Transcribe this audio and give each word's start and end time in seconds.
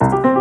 Esta 0.00 0.39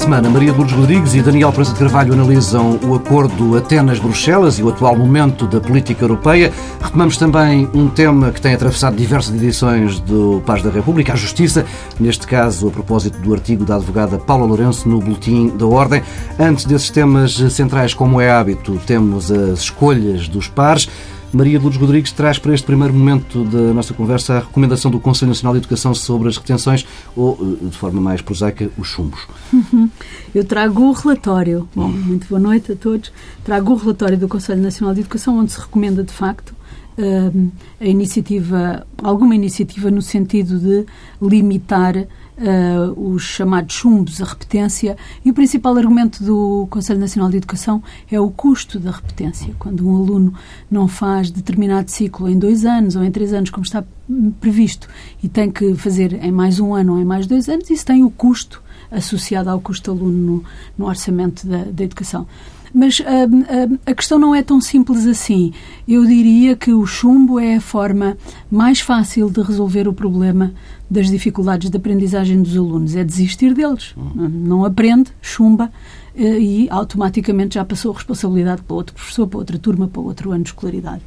semana, 0.00 0.30
Maria 0.30 0.52
Lourdes 0.52 0.74
Rodrigues 0.74 1.14
e 1.14 1.20
Daniel 1.20 1.52
Prensa 1.52 1.74
de 1.74 1.78
Carvalho 1.78 2.14
analisam 2.14 2.80
o 2.82 2.94
acordo 2.94 3.54
Atenas-Bruxelas 3.58 4.58
e 4.58 4.62
o 4.62 4.70
atual 4.70 4.96
momento 4.96 5.46
da 5.46 5.60
política 5.60 6.04
europeia. 6.04 6.50
Retomamos 6.80 7.18
também 7.18 7.68
um 7.74 7.86
tema 7.86 8.30
que 8.30 8.40
tem 8.40 8.54
atravessado 8.54 8.96
diversas 8.96 9.34
edições 9.34 10.00
do 10.00 10.42
Paz 10.46 10.62
da 10.62 10.70
República, 10.70 11.12
a 11.12 11.16
Justiça, 11.16 11.66
neste 11.98 12.26
caso 12.26 12.68
a 12.68 12.70
propósito 12.70 13.18
do 13.18 13.34
artigo 13.34 13.62
da 13.62 13.76
advogada 13.76 14.16
Paula 14.18 14.46
Lourenço 14.46 14.88
no 14.88 15.00
Boletim 15.00 15.48
da 15.48 15.66
Ordem. 15.66 16.02
Antes 16.38 16.64
desses 16.64 16.88
temas 16.88 17.34
centrais, 17.52 17.92
como 17.92 18.22
é 18.22 18.30
hábito, 18.30 18.80
temos 18.86 19.30
as 19.30 19.60
escolhas 19.60 20.28
dos 20.28 20.48
pares. 20.48 20.88
Maria 21.32 21.60
Lourdes 21.60 21.80
Rodrigues 21.80 22.10
traz 22.10 22.40
para 22.40 22.52
este 22.52 22.66
primeiro 22.66 22.92
momento 22.92 23.44
da 23.44 23.72
nossa 23.72 23.94
conversa 23.94 24.34
a 24.34 24.38
recomendação 24.40 24.90
do 24.90 24.98
Conselho 24.98 25.28
Nacional 25.28 25.54
de 25.54 25.60
Educação 25.60 25.94
sobre 25.94 26.28
as 26.28 26.36
retenções 26.36 26.84
ou, 27.14 27.38
eh, 27.40 27.66
de 27.66 27.76
forma 27.76 28.00
mais 28.00 28.20
prosaica, 28.20 28.68
os 28.76 28.88
chumbos. 28.88 29.20
Eu 30.34 30.44
trago 30.44 30.82
o 30.82 30.92
relatório. 30.92 31.68
Bom, 31.74 31.88
muito 31.88 32.26
boa 32.26 32.40
noite 32.40 32.72
a 32.72 32.76
todos. 32.76 33.12
Trago 33.44 33.72
o 33.72 33.76
relatório 33.76 34.18
do 34.18 34.26
Conselho 34.26 34.60
Nacional 34.60 34.92
de 34.92 35.00
Educação 35.00 35.38
onde 35.38 35.52
se 35.52 35.60
recomenda, 35.60 36.02
de 36.02 36.12
facto, 36.12 36.52
eh, 36.98 37.30
a 37.80 37.86
iniciativa, 37.86 38.84
alguma 39.00 39.34
iniciativa 39.36 39.88
no 39.88 40.02
sentido 40.02 40.58
de 40.58 40.84
limitar 41.22 42.08
uh, 42.40 43.12
os 43.12 43.22
chamados 43.22 43.74
chumbos, 43.74 44.20
a 44.20 44.24
repetência, 44.24 44.96
e 45.24 45.30
o 45.30 45.34
principal 45.34 45.76
argumento 45.76 46.24
do 46.24 46.66
Conselho 46.70 46.98
Nacional 46.98 47.30
de 47.30 47.36
Educação 47.36 47.82
é 48.10 48.18
o 48.18 48.30
custo 48.30 48.78
da 48.78 48.90
repetência. 48.90 49.54
Quando 49.58 49.86
um 49.86 49.96
aluno 49.96 50.34
não 50.70 50.88
faz 50.88 51.30
determinado 51.30 51.90
ciclo 51.90 52.28
em 52.28 52.38
dois 52.38 52.64
anos 52.64 52.96
ou 52.96 53.04
em 53.04 53.10
três 53.10 53.32
anos, 53.32 53.50
como 53.50 53.64
está 53.64 53.84
previsto, 54.40 54.88
e 55.22 55.28
tem 55.28 55.50
que 55.50 55.74
fazer 55.74 56.12
em 56.24 56.32
mais 56.32 56.58
um 56.58 56.74
ano 56.74 56.94
ou 56.94 57.00
em 57.00 57.04
mais 57.04 57.26
dois 57.26 57.48
anos, 57.48 57.68
isso 57.70 57.84
tem 57.84 58.02
o 58.02 58.10
custo 58.10 58.62
associado 58.90 59.48
ao 59.50 59.60
custo 59.60 59.90
aluno 59.90 60.12
no, 60.12 60.44
no 60.76 60.86
orçamento 60.86 61.46
da, 61.46 61.64
da 61.64 61.84
educação. 61.84 62.26
Mas 62.72 63.00
uh, 63.00 63.02
uh, 63.02 63.78
a 63.84 63.94
questão 63.94 64.18
não 64.18 64.34
é 64.34 64.42
tão 64.42 64.60
simples 64.60 65.06
assim. 65.06 65.52
Eu 65.86 66.04
diria 66.04 66.56
que 66.56 66.72
o 66.72 66.86
chumbo 66.86 67.38
é 67.38 67.56
a 67.56 67.60
forma 67.60 68.16
mais 68.50 68.80
fácil 68.80 69.30
de 69.30 69.42
resolver 69.42 69.88
o 69.88 69.92
problema 69.92 70.52
das 70.88 71.08
dificuldades 71.08 71.70
de 71.70 71.76
aprendizagem 71.76 72.40
dos 72.42 72.56
alunos. 72.56 72.94
É 72.94 73.04
desistir 73.04 73.54
deles. 73.54 73.94
Não 74.14 74.64
aprende, 74.64 75.10
chumba 75.20 75.70
uh, 76.14 76.20
e 76.20 76.68
automaticamente 76.70 77.54
já 77.54 77.64
passou 77.64 77.92
a 77.92 77.94
responsabilidade 77.94 78.62
para 78.62 78.76
outro 78.76 78.94
professor, 78.94 79.26
para 79.26 79.38
outra 79.38 79.58
turma, 79.58 79.88
para 79.88 80.00
outro 80.00 80.30
ano 80.30 80.44
de 80.44 80.50
escolaridade. 80.50 81.02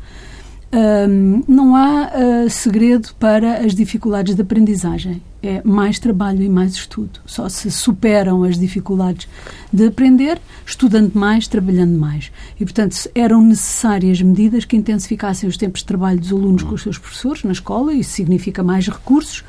não 1.48 1.75
há 1.75 2.09
segredo 2.50 3.09
para 3.20 3.59
as 3.59 3.75
dificuldades 3.75 4.36
de 4.36 4.42
aprendizagem 4.42 5.22
é 5.44 5.61
mais 5.63 5.99
trabalho 5.99 6.41
e 6.41 6.47
mais 6.47 6.72
estudo. 6.72 7.19
Só 7.25 7.49
se 7.49 7.69
superam 7.69 8.44
as 8.45 8.58
dificuldades 8.58 9.27
de 9.72 9.88
aprender 9.88 10.39
estudando 10.66 11.13
mais, 11.13 11.47
trabalhando 11.47 11.99
mais. 11.99 12.31
E, 12.58 12.63
portanto, 12.63 12.95
eram 13.13 13.41
necessárias 13.41 14.21
medidas 14.21 14.64
que 14.64 14.77
intensificassem 14.77 15.49
os 15.49 15.58
tempos 15.58 15.81
de 15.81 15.88
trabalho 15.88 16.19
dos 16.19 16.31
alunos 16.31 16.64
com 16.64 16.73
os 16.73 16.81
seus 16.81 16.97
professores 16.97 17.44
na 17.44 17.52
escola, 17.52 17.94
isso 17.94 18.11
significa 18.11 18.64
mais 18.64 18.88
recursos 18.88 19.44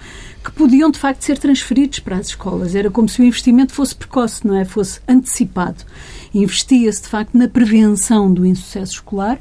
que 0.44 0.50
podiam, 0.50 0.90
de 0.90 0.98
facto, 0.98 1.22
ser 1.22 1.38
transferidos 1.38 2.00
para 2.00 2.16
as 2.16 2.26
escolas. 2.26 2.74
Era 2.74 2.90
como 2.90 3.08
se 3.08 3.22
o 3.22 3.24
investimento 3.24 3.72
fosse 3.72 3.94
precoce, 3.94 4.46
não 4.46 4.56
é? 4.56 4.64
Fosse 4.64 5.00
antecipado. 5.08 5.84
Investia-se, 6.34 7.02
de 7.02 7.08
facto, 7.08 7.38
na 7.38 7.48
prevenção 7.48 8.32
do 8.32 8.44
insucesso 8.44 8.94
escolar 8.94 9.38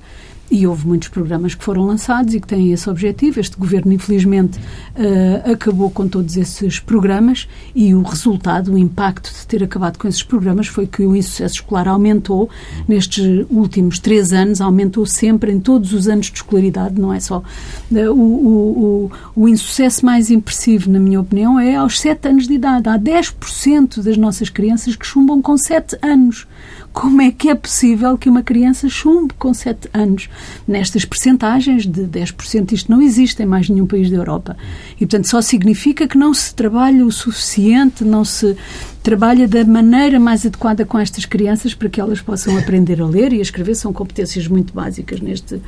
e 0.53 0.67
houve 0.67 0.87
muitos 0.87 1.07
programas 1.07 1.55
que 1.55 1.63
foram 1.63 1.87
lançados 1.87 2.35
e 2.35 2.39
que 2.39 2.45
têm 2.45 2.71
esse 2.71 2.87
objetivo. 2.87 3.39
Este 3.39 3.57
governo, 3.57 3.91
infelizmente, 3.91 4.59
uh, 4.59 5.51
acabou 5.51 5.89
com 5.89 6.07
todos 6.07 6.37
esses 6.37 6.79
programas 6.79 7.47
e 7.73 7.95
o 7.95 8.03
resultado, 8.03 8.71
o 8.71 8.77
impacto 8.77 9.33
de 9.33 9.47
ter 9.47 9.63
acabado 9.63 9.97
com 9.97 10.07
esses 10.07 10.21
programas 10.21 10.67
foi 10.67 10.85
que 10.85 11.01
o 11.01 11.15
insucesso 11.15 11.55
escolar 11.55 11.87
aumentou 11.87 12.51
nestes 12.87 13.47
últimos 13.49 13.97
três 13.97 14.31
anos, 14.31 14.61
aumentou 14.61 15.07
sempre 15.07 15.51
em 15.51 15.59
todos 15.59 15.91
os 15.91 16.07
anos 16.07 16.27
de 16.27 16.33
escolaridade, 16.33 17.01
não 17.01 17.11
é 17.11 17.19
só. 17.19 17.41
Uh, 17.91 18.11
o, 18.11 19.07
o, 19.07 19.11
o, 19.35 19.49
insucesso 19.49 20.05
mais 20.05 20.29
impressivo, 20.29 20.87
na 20.87 20.99
minha 20.99 21.19
opinião, 21.19 21.59
é 21.59 21.77
aos 21.77 21.99
sete 21.99 22.27
anos 22.27 22.47
de 22.47 22.53
idade. 22.53 22.87
Há 22.87 22.99
10% 22.99 24.03
das 24.03 24.17
nossas 24.17 24.49
crianças 24.49 24.95
que 24.95 25.05
chumbam 25.05 25.41
com 25.41 25.57
sete 25.57 25.97
anos 25.99 26.45
como 26.93 27.21
é 27.23 27.31
que 27.31 27.49
é 27.49 27.55
possível 27.55 28.15
que 28.17 28.29
uma 28.29 28.43
criança 28.43 28.87
chumbe 28.87 29.33
com 29.33 29.51
7 29.51 29.89
anos? 29.91 30.29
Nestas 30.67 31.03
percentagens 31.03 31.87
de 31.87 32.03
10%, 32.03 32.71
isto 32.71 32.91
não 32.91 33.01
existe 33.01 33.41
em 33.41 33.47
mais 33.47 33.67
nenhum 33.67 33.87
país 33.87 34.11
da 34.11 34.17
Europa. 34.17 34.55
E, 34.95 34.99
portanto, 34.99 35.27
só 35.27 35.41
significa 35.41 36.07
que 36.07 36.17
não 36.17 36.33
se 36.33 36.53
trabalha 36.53 37.03
o 37.03 37.11
suficiente, 37.11 38.03
não 38.03 38.23
se 38.23 38.55
trabalha 39.03 39.47
da 39.47 39.65
maneira 39.65 40.17
mais 40.19 40.45
adequada 40.45 40.85
com 40.85 40.97
estas 40.97 41.25
crianças 41.25 41.73
para 41.73 41.89
que 41.89 41.99
elas 41.99 42.21
possam 42.21 42.57
aprender 42.57 43.01
a 43.01 43.05
ler 43.05 43.33
e 43.33 43.39
a 43.39 43.41
escrever. 43.41 43.75
São 43.75 43.91
competências 43.91 44.47
muito 44.47 44.73
básicas 44.73 45.19
neste, 45.19 45.61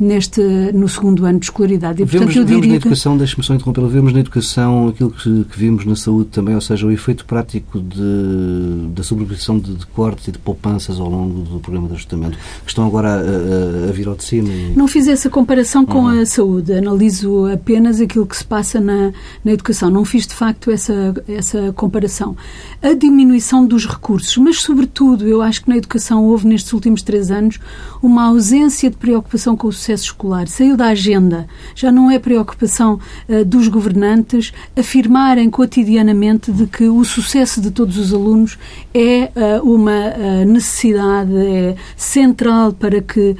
neste, 0.00 0.40
no 0.72 0.88
segundo 0.88 1.26
ano 1.26 1.38
de 1.38 1.46
escolaridade. 1.46 2.02
E, 2.02 2.06
portanto, 2.06 2.20
vemos, 2.20 2.36
eu 2.36 2.44
diria 2.44 2.60
vemos 2.60 2.68
na 2.68 2.76
educação, 2.76 3.12
que... 3.12 3.18
deixe-me 3.18 3.44
só 3.44 3.54
vemos 3.88 4.12
na 4.12 4.20
educação 4.20 4.88
aquilo 4.88 5.10
que, 5.10 5.44
que, 5.44 5.58
vimos 5.58 5.84
na 5.84 5.94
saúde 5.94 6.30
também, 6.30 6.54
ou 6.54 6.60
seja, 6.60 6.86
o 6.86 6.90
efeito 6.90 7.26
prático 7.26 7.78
de, 7.78 8.88
da 8.94 9.02
sobreposição 9.02 9.58
de, 9.58 9.74
de 9.74 9.86
cortes 9.86 10.28
e 10.28 10.32
de 10.32 10.38
poupanças 10.38 10.98
ao 10.98 11.08
longo 11.08 11.40
do 11.40 11.60
programa 11.60 11.88
de 11.88 11.94
ajustamento, 11.94 12.38
que 12.64 12.70
estão 12.70 12.86
agora 12.86 13.08
a, 13.08 13.86
a, 13.86 13.88
a 13.90 13.92
vir 13.92 14.08
ao 14.08 14.16
de 14.16 14.24
cima. 14.24 14.48
E... 14.48 14.72
Não 14.74 14.88
fiz 14.88 15.06
essa 15.08 15.28
comparação 15.28 15.84
com 15.84 16.04
uhum. 16.04 16.22
a 16.22 16.26
saúde, 16.26 16.72
analiso 16.72 17.46
apenas 17.52 18.00
aquilo 18.00 18.26
que 18.26 18.36
se 18.36 18.44
passa 18.44 18.80
na, 18.80 19.12
na 19.44 19.52
educação. 19.52 19.90
Não 19.90 20.04
fiz, 20.04 20.26
de 20.26 20.34
facto, 20.34 20.70
essa, 20.70 21.14
essa 21.28 21.72
comparação 21.74 22.36
a 22.80 22.94
diminuição 22.94 23.66
dos 23.66 23.86
recursos, 23.86 24.36
mas, 24.36 24.60
sobretudo, 24.60 25.26
eu 25.26 25.42
acho 25.42 25.62
que 25.62 25.68
na 25.68 25.76
educação 25.76 26.24
houve, 26.24 26.46
nestes 26.46 26.72
últimos 26.72 27.02
três 27.02 27.30
anos, 27.30 27.58
uma 28.00 28.26
ausência 28.26 28.88
de 28.88 28.96
preocupação 28.96 29.56
com 29.56 29.66
o 29.66 29.72
sucesso 29.72 30.04
escolar. 30.04 30.46
Saiu 30.46 30.76
da 30.76 30.86
agenda. 30.86 31.48
Já 31.74 31.90
não 31.90 32.10
é 32.10 32.18
preocupação 32.18 33.00
uh, 33.28 33.44
dos 33.44 33.66
governantes 33.66 34.52
afirmarem 34.76 35.50
cotidianamente 35.50 36.52
de 36.52 36.66
que 36.66 36.84
o 36.84 37.04
sucesso 37.04 37.60
de 37.60 37.70
todos 37.70 37.98
os 37.98 38.12
alunos 38.12 38.56
é 38.94 39.30
uh, 39.34 39.68
uma 39.68 39.90
uh, 39.90 40.44
necessidade, 40.46 41.36
é 41.36 41.76
central 41.96 42.72
para 42.72 43.00
que 43.00 43.36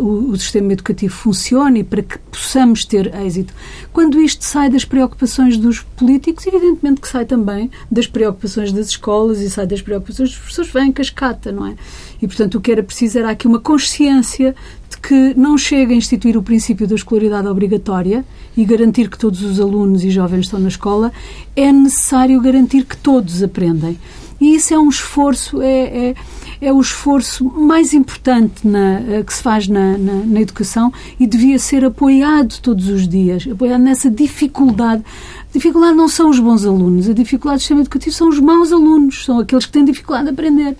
o, 0.00 0.30
o 0.30 0.36
sistema 0.36 0.72
educativo 0.72 1.14
funcione 1.14 1.80
e 1.80 1.84
para 1.84 2.02
que 2.02 2.18
possamos 2.18 2.84
ter 2.84 3.14
êxito. 3.14 3.52
Quando 3.92 4.20
isto 4.20 4.44
sai 4.44 4.68
das 4.68 4.84
preocupações 4.84 5.56
dos 5.56 5.80
políticos, 5.80 6.46
evidentemente 6.46 7.00
que 7.00 7.08
sai 7.08 7.24
também 7.24 7.70
das 7.90 8.06
preocupações 8.06 8.65
das 8.72 8.88
escolas 8.88 9.40
e 9.40 9.50
sai 9.50 9.66
das 9.66 9.82
preocupações 9.82 10.30
dos 10.30 10.38
professores, 10.38 10.72
vem 10.72 10.92
cascata, 10.92 11.52
não 11.52 11.66
é? 11.66 11.74
E, 12.20 12.26
portanto, 12.26 12.56
o 12.56 12.60
que 12.60 12.72
era 12.72 12.82
preciso 12.82 13.18
era 13.18 13.30
aqui 13.30 13.46
uma 13.46 13.60
consciência 13.60 14.54
de 14.88 14.96
que 14.98 15.34
não 15.34 15.58
chega 15.58 15.92
a 15.92 15.96
instituir 15.96 16.36
o 16.36 16.42
princípio 16.42 16.86
da 16.86 16.94
escolaridade 16.94 17.46
obrigatória 17.48 18.24
e 18.56 18.64
garantir 18.64 19.10
que 19.10 19.18
todos 19.18 19.42
os 19.42 19.60
alunos 19.60 20.04
e 20.04 20.10
jovens 20.10 20.46
estão 20.46 20.58
na 20.58 20.68
escola, 20.68 21.12
é 21.54 21.70
necessário 21.72 22.40
garantir 22.40 22.84
que 22.84 22.96
todos 22.96 23.42
aprendem. 23.42 23.98
E 24.40 24.54
isso 24.54 24.74
é 24.74 24.78
um 24.78 24.88
esforço, 24.88 25.62
é, 25.62 26.08
é, 26.08 26.14
é 26.60 26.72
o 26.72 26.80
esforço 26.80 27.44
mais 27.44 27.94
importante 27.94 28.66
na, 28.66 29.00
eh, 29.00 29.22
que 29.22 29.32
se 29.32 29.42
faz 29.42 29.66
na, 29.66 29.96
na, 29.96 30.14
na, 30.24 30.40
educação 30.40 30.92
e 31.18 31.26
devia 31.26 31.58
ser 31.58 31.84
apoiado 31.84 32.60
todos 32.60 32.88
os 32.88 33.08
dias, 33.08 33.46
apoiado 33.50 33.80
nessa 33.80 34.10
dificuldade. 34.10 35.02
A 35.48 35.52
dificuldade 35.52 35.96
não 35.96 36.08
são 36.08 36.28
os 36.28 36.38
bons 36.38 36.64
alunos, 36.66 37.08
a 37.08 37.14
dificuldade 37.14 37.58
do 37.58 37.60
sistema 37.60 37.80
educativo 37.80 38.14
são 38.14 38.28
os 38.28 38.38
maus 38.38 38.72
alunos, 38.72 39.24
são 39.24 39.38
aqueles 39.38 39.64
que 39.64 39.72
têm 39.72 39.84
dificuldade 39.84 40.28
a 40.28 40.32
aprender. 40.32 40.76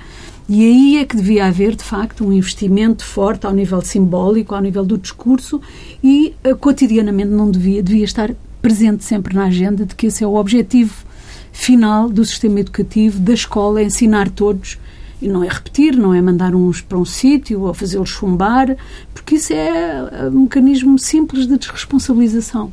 E 0.49 0.65
aí 0.65 0.99
é 0.99 1.05
que 1.05 1.17
devia 1.17 1.47
haver, 1.47 1.75
de 1.75 1.83
facto, 1.83 2.25
um 2.25 2.33
investimento 2.33 3.05
forte 3.05 3.47
ao 3.47 3.53
nível 3.53 3.81
simbólico, 3.81 4.55
ao 4.55 4.61
nível 4.61 4.85
do 4.85 4.97
discurso 4.97 5.61
e 6.05 6.35
uh, 6.45 6.55
cotidianamente 6.57 7.31
não 7.31 7.51
devia, 7.51 7.83
devia 7.83 8.05
estar 8.05 8.33
presente 8.63 9.05
sempre 9.05 9.35
na 9.35 9.47
agenda 9.47 9.85
de 9.85 9.95
que 9.95 10.07
esse 10.07 10.23
é 10.23 10.27
o 10.27 10.35
objetivo 10.37 11.06
final 11.57 12.11
do 12.11 12.23
sistema 12.25 12.61
educativo, 12.61 13.19
da 13.19 13.33
escola, 13.33 13.81
é 13.81 13.85
ensinar 13.85 14.31
todos. 14.31 14.79
E 15.21 15.27
não 15.27 15.43
é 15.43 15.49
repetir, 15.49 15.97
não 15.97 16.13
é 16.13 16.21
mandar 16.21 16.55
uns 16.55 16.83
para 16.83 16.99
um 16.99 17.05
sítio 17.05 17.63
ou 17.63 17.73
fazê-los 17.73 18.11
chumbar, 18.11 18.77
porque 19.15 19.37
isso 19.37 19.55
é 19.55 20.29
um 20.31 20.43
mecanismo 20.43 20.99
simples 20.99 21.47
de 21.47 21.57
desresponsabilização. 21.57 22.71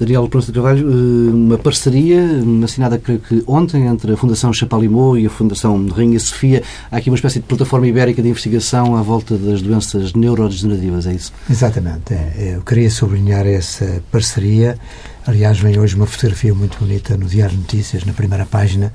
Daniel 0.00 0.26
Pronto 0.28 0.46
de 0.46 0.52
Carvalho, 0.52 0.88
eh, 0.90 1.30
uma 1.30 1.58
parceria 1.58 2.22
assinada, 2.64 2.98
creio 2.98 3.20
que 3.20 3.44
ontem, 3.46 3.86
entre 3.86 4.14
a 4.14 4.16
Fundação 4.16 4.50
Chapalimau 4.50 5.18
e 5.18 5.26
a 5.26 5.30
Fundação 5.30 5.86
Rainha 5.88 6.18
Sofia. 6.18 6.62
Há 6.90 6.96
aqui 6.96 7.10
uma 7.10 7.16
espécie 7.16 7.38
de 7.38 7.44
plataforma 7.44 7.86
ibérica 7.86 8.22
de 8.22 8.28
investigação 8.30 8.96
à 8.96 9.02
volta 9.02 9.36
das 9.36 9.60
doenças 9.60 10.14
neurodegenerativas, 10.14 11.06
é 11.06 11.12
isso? 11.12 11.32
Exatamente. 11.50 12.14
É. 12.14 12.54
Eu 12.56 12.62
queria 12.62 12.90
sublinhar 12.90 13.46
essa 13.46 14.02
parceria. 14.10 14.78
Aliás, 15.26 15.58
vem 15.58 15.78
hoje 15.78 15.96
uma 15.96 16.06
fotografia 16.06 16.54
muito 16.54 16.78
bonita 16.78 17.14
no 17.18 17.26
Diário 17.26 17.54
de 17.54 17.60
Notícias, 17.60 18.02
na 18.06 18.14
primeira 18.14 18.46
página, 18.46 18.94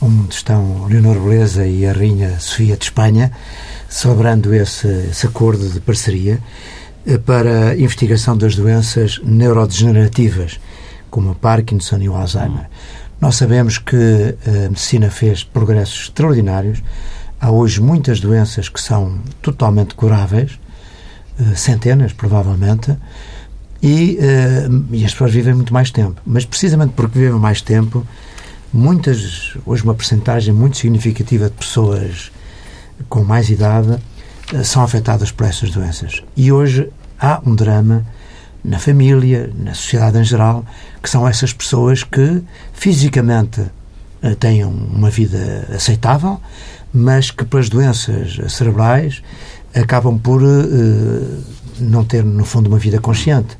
onde 0.00 0.34
estão 0.34 0.86
Leonor 0.88 1.20
Beleza 1.20 1.66
e 1.66 1.84
a 1.84 1.92
Rainha 1.92 2.40
Sofia 2.40 2.78
de 2.78 2.84
Espanha, 2.84 3.30
celebrando 3.90 4.54
esse, 4.54 4.88
esse 5.10 5.26
acordo 5.26 5.68
de 5.68 5.80
parceria 5.80 6.40
para 7.24 7.70
a 7.70 7.76
investigação 7.76 8.36
das 8.36 8.56
doenças 8.56 9.20
neurodegenerativas, 9.22 10.58
como 11.10 11.30
a 11.30 11.34
Parkinson 11.34 11.98
e 11.98 12.08
o 12.08 12.14
Alzheimer. 12.14 12.68
Nós 13.20 13.36
sabemos 13.36 13.78
que 13.78 14.34
a 14.46 14.68
medicina 14.68 15.10
fez 15.10 15.42
progressos 15.42 16.08
extraordinários. 16.08 16.82
Há 17.40 17.50
hoje 17.50 17.80
muitas 17.80 18.20
doenças 18.20 18.68
que 18.68 18.80
são 18.80 19.18
totalmente 19.40 19.94
curáveis, 19.94 20.58
centenas 21.54 22.12
provavelmente, 22.12 22.94
e, 23.82 24.18
e 24.90 25.04
as 25.04 25.12
pessoas 25.12 25.32
vivem 25.32 25.54
muito 25.54 25.72
mais 25.72 25.90
tempo. 25.90 26.20
Mas 26.26 26.44
precisamente 26.44 26.92
porque 26.94 27.18
vivem 27.18 27.38
mais 27.38 27.62
tempo, 27.62 28.06
muitas, 28.72 29.56
hoje 29.64 29.82
uma 29.82 29.94
percentagem 29.94 30.52
muito 30.52 30.76
significativa 30.76 31.46
de 31.46 31.54
pessoas 31.54 32.30
com 33.08 33.24
mais 33.24 33.50
idade 33.50 33.92
eh, 33.92 33.98
são 34.64 34.82
afetadas 34.82 35.30
por 35.30 35.46
essas 35.46 35.70
doenças. 35.70 36.22
E 36.36 36.52
hoje 36.52 36.88
há 37.18 37.40
um 37.44 37.54
drama 37.54 38.06
na 38.64 38.78
família, 38.78 39.50
na 39.54 39.74
sociedade 39.74 40.18
em 40.18 40.24
geral, 40.24 40.64
que 41.02 41.08
são 41.08 41.26
essas 41.26 41.52
pessoas 41.52 42.02
que 42.02 42.42
fisicamente 42.72 43.62
eh, 44.22 44.34
têm 44.34 44.64
uma 44.64 45.10
vida 45.10 45.68
aceitável, 45.74 46.40
mas 46.92 47.30
que 47.30 47.44
pelas 47.44 47.68
doenças 47.68 48.38
cerebrais 48.52 49.22
acabam 49.74 50.18
por 50.18 50.42
uh, 50.42 51.44
não 51.78 52.04
ter, 52.04 52.24
no 52.24 52.44
fundo, 52.44 52.68
uma 52.68 52.78
vida 52.78 52.98
consciente. 52.98 53.58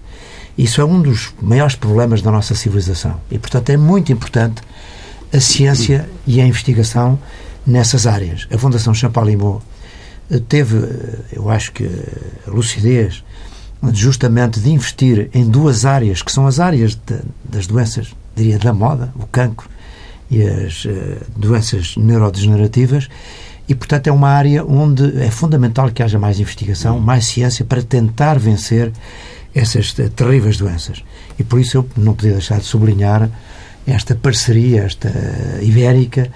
Isso 0.56 0.80
é 0.80 0.84
um 0.84 1.02
dos 1.02 1.34
maiores 1.42 1.74
problemas 1.74 2.22
da 2.22 2.30
nossa 2.30 2.54
civilização. 2.54 3.20
E, 3.30 3.38
portanto, 3.38 3.68
é 3.70 3.76
muito 3.76 4.10
importante 4.10 4.62
a 5.32 5.38
ciência 5.38 6.08
e 6.26 6.40
a 6.40 6.46
investigação 6.46 7.18
nessas 7.66 8.06
áreas. 8.06 8.48
A 8.50 8.56
Fundação 8.56 8.94
Champalimau 8.94 9.60
eh, 9.60 9.75
teve, 10.49 10.76
eh, 10.78 11.19
eu 11.32 11.50
acho 11.50 11.73
que, 11.73 11.88
a 12.46 12.50
lucidez 12.50 13.23
justamente 13.93 14.58
de 14.58 14.70
investir 14.70 15.31
em 15.32 15.49
duas 15.49 15.84
áreas, 15.84 16.23
que 16.23 16.32
são 16.32 16.46
as 16.46 16.58
áreas 16.58 16.94
de, 16.94 17.19
das 17.44 17.67
doenças, 17.67 18.14
diria, 18.34 18.58
da 18.58 18.73
moda, 18.73 19.12
o 19.14 19.26
cancro 19.26 19.69
e 20.31 20.43
as 20.43 20.84
uh, 20.84 20.90
doenças 21.37 21.96
neurodegenerativas, 21.96 23.08
e, 23.69 23.75
portanto, 23.75 24.06
é 24.08 24.12
uma 24.12 24.28
área 24.28 24.64
onde 24.64 25.20
é 25.20 25.31
fundamental 25.31 25.90
que 25.90 26.02
haja 26.02 26.19
mais 26.19 26.40
investigação, 26.40 26.99
mais 27.00 27.26
ciência 27.26 27.64
para 27.64 27.82
tentar 27.82 28.38
vencer 28.38 28.93
essas 29.55 29.93
terríveis 29.93 30.56
doenças. 30.56 31.02
E 31.38 31.43
por 31.43 31.58
isso 31.58 31.79
eu 31.79 31.88
não 31.96 32.14
podia 32.14 32.32
deixar 32.32 32.58
de 32.58 32.64
sublinhar 32.64 33.29
esta 33.87 34.14
parceria, 34.14 34.82
esta 34.82 35.11
ibérica, 35.62 36.22
eh, 36.22 36.31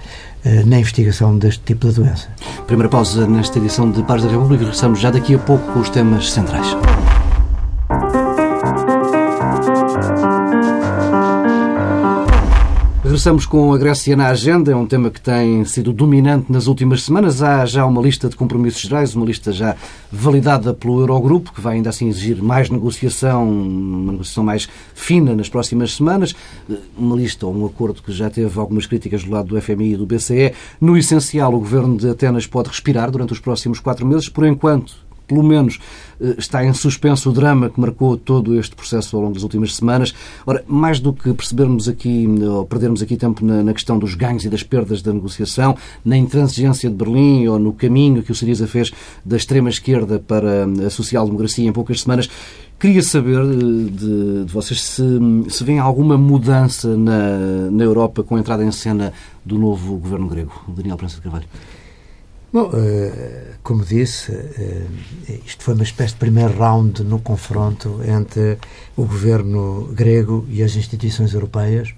na 0.65 0.79
investigação 0.79 1.37
deste 1.37 1.61
tipo 1.63 1.87
de 1.87 1.95
doença. 1.95 2.27
Primeira 2.65 2.89
pausa 2.89 3.27
nesta 3.27 3.59
edição 3.59 3.89
de 3.91 4.01
Pares 4.03 4.23
da 4.23 4.29
República. 4.29 4.63
Regressamos 4.63 4.99
já 4.99 5.11
daqui 5.11 5.35
a 5.35 5.39
pouco 5.39 5.71
com 5.73 5.79
os 5.79 5.89
temas 5.89 6.31
centrais. 6.31 6.67
Regressamos 13.11 13.45
com 13.45 13.73
a 13.73 13.77
Grécia 13.77 14.15
na 14.15 14.27
agenda, 14.27 14.71
é 14.71 14.75
um 14.75 14.85
tema 14.85 15.09
que 15.09 15.19
tem 15.19 15.65
sido 15.65 15.91
dominante 15.91 16.49
nas 16.49 16.67
últimas 16.67 17.03
semanas. 17.03 17.43
Há 17.43 17.65
já 17.65 17.85
uma 17.85 18.01
lista 18.01 18.29
de 18.29 18.37
compromissos 18.37 18.79
gerais, 18.83 19.13
uma 19.13 19.25
lista 19.25 19.51
já 19.51 19.75
validada 20.09 20.73
pelo 20.73 21.01
Eurogrupo, 21.01 21.51
que 21.51 21.59
vai 21.59 21.75
ainda 21.75 21.89
assim 21.89 22.07
exigir 22.07 22.41
mais 22.41 22.69
negociação, 22.69 23.51
uma 23.51 24.13
negociação 24.13 24.45
mais 24.45 24.69
fina 24.95 25.35
nas 25.35 25.49
próximas 25.49 25.93
semanas. 25.93 26.33
Uma 26.97 27.17
lista 27.17 27.45
ou 27.45 27.53
um 27.53 27.65
acordo 27.65 28.01
que 28.01 28.13
já 28.13 28.29
teve 28.29 28.57
algumas 28.57 28.85
críticas 28.85 29.25
do 29.25 29.31
lado 29.31 29.49
do 29.49 29.61
FMI 29.61 29.91
e 29.91 29.97
do 29.97 30.05
BCE. 30.05 30.53
No 30.79 30.97
essencial, 30.97 31.53
o 31.53 31.59
governo 31.59 31.97
de 31.97 32.07
Atenas 32.07 32.47
pode 32.47 32.69
respirar 32.69 33.11
durante 33.11 33.33
os 33.33 33.39
próximos 33.39 33.81
quatro 33.81 34.05
meses. 34.05 34.29
Por 34.29 34.45
enquanto, 34.45 34.95
pelo 35.31 35.43
menos 35.43 35.79
eh, 36.19 36.35
está 36.37 36.65
em 36.65 36.73
suspenso 36.73 37.29
o 37.29 37.33
drama 37.33 37.69
que 37.69 37.79
marcou 37.79 38.17
todo 38.17 38.59
este 38.59 38.75
processo 38.75 39.15
ao 39.15 39.23
longo 39.23 39.33
das 39.33 39.43
últimas 39.43 39.73
semanas. 39.73 40.13
Ora, 40.45 40.61
mais 40.67 40.99
do 40.99 41.13
que 41.13 41.33
percebermos 41.33 41.87
aqui, 41.87 42.27
ou 42.41 42.65
perdermos 42.65 43.01
aqui 43.01 43.15
tempo 43.15 43.45
na, 43.45 43.63
na 43.63 43.73
questão 43.73 43.97
dos 43.97 44.13
ganhos 44.13 44.43
e 44.43 44.49
das 44.49 44.61
perdas 44.61 45.01
da 45.01 45.13
negociação, 45.13 45.77
na 46.03 46.17
intransigência 46.17 46.89
de 46.89 46.95
Berlim 46.95 47.47
ou 47.47 47.57
no 47.57 47.71
caminho 47.71 48.21
que 48.21 48.31
o 48.31 48.35
Siriza 48.35 48.67
fez 48.67 48.91
da 49.23 49.37
extrema-esquerda 49.37 50.19
para 50.19 50.65
a 50.85 50.89
social-democracia 50.89 51.67
em 51.67 51.71
poucas 51.71 52.01
semanas, 52.01 52.29
Queria 52.81 53.03
saber 53.03 53.41
eh, 53.41 53.91
de, 53.91 54.45
de, 54.45 54.51
vocês 54.51 54.81
se, 54.81 55.03
se 55.49 55.77
alguma 55.77 56.17
mudança 56.17 56.97
na, 56.97 57.69
na 57.69 57.83
Europa 57.83 58.23
com 58.23 58.35
a 58.35 58.39
entrada 58.39 58.65
em 58.65 58.71
cena 58.71 59.13
do 59.45 59.59
novo 59.59 59.97
governo 59.97 60.27
grego, 60.27 60.51
Daniel 60.67 60.97
Prensa 60.97 61.17
de 61.17 61.21
Carvalho. 61.21 61.45
Bom, 62.53 62.65
uh, 62.65 62.71
como 63.63 63.85
disse, 63.85 64.29
uh, 64.29 64.89
isto 65.45 65.63
foi 65.63 65.73
uma 65.73 65.83
espécie 65.83 66.15
de 66.15 66.19
primeiro 66.19 66.53
round 66.53 67.01
no 67.01 67.21
confronto 67.21 68.01
entre 68.03 68.57
o 68.97 69.05
governo 69.05 69.85
grego 69.93 70.45
e 70.49 70.61
as 70.61 70.75
instituições 70.75 71.33
europeias 71.33 71.93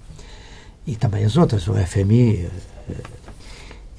e 0.86 0.94
também 0.94 1.24
as 1.24 1.36
outras, 1.36 1.66
o 1.66 1.74
FMI. 1.74 2.48
Uh, 2.88 2.94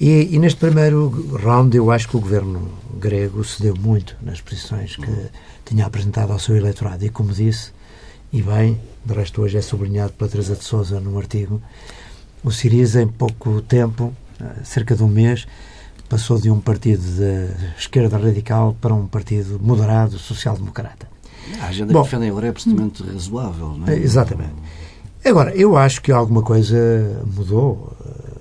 e, 0.00 0.34
e, 0.34 0.38
neste 0.38 0.58
primeiro 0.58 1.10
round 1.36 1.76
eu 1.76 1.90
acho 1.90 2.08
que 2.08 2.16
o 2.16 2.20
governo 2.20 2.72
grego 2.98 3.44
cedeu 3.44 3.74
muito 3.76 4.16
nas 4.22 4.40
posições 4.40 4.96
que 4.96 5.28
tinha 5.62 5.84
apresentado 5.84 6.32
ao 6.32 6.38
seu 6.38 6.56
eleitorado. 6.56 7.04
E 7.04 7.10
como 7.10 7.34
disse, 7.34 7.70
e 8.32 8.40
bem, 8.40 8.80
de 9.04 9.12
resto 9.12 9.42
hoje 9.42 9.58
é 9.58 9.62
sublinhado 9.62 10.14
pela 10.14 10.30
Teresa 10.30 10.56
de 10.56 10.64
Souza 10.64 11.00
num 11.00 11.18
artigo, 11.18 11.60
o 12.42 12.50
Siriza 12.50 13.02
em 13.02 13.08
pouco 13.08 13.60
tempo, 13.60 14.14
cerca 14.64 14.94
de 14.94 15.02
um 15.02 15.08
mês, 15.08 15.46
passou 16.06 16.38
de 16.38 16.50
um 16.50 16.60
partido 16.60 17.02
de 17.02 17.78
esquerda 17.78 18.16
radical 18.16 18.76
para 18.80 18.94
um 18.94 19.06
partido 19.06 19.58
moderado, 19.60 20.18
social-democrata. 20.18 21.08
A 21.60 21.66
agenda 21.66 21.92
Bom, 21.92 22.00
que 22.00 22.06
defendem 22.06 22.30
agora 22.30 22.46
é 22.46 22.50
absolutamente 22.50 23.02
razoável, 23.02 23.68
não 23.76 23.86
é? 23.88 23.96
Exatamente. 23.96 24.54
Agora, 25.24 25.54
eu 25.56 25.76
acho 25.76 26.02
que 26.02 26.12
alguma 26.12 26.42
coisa 26.42 26.76
mudou. 27.34 27.96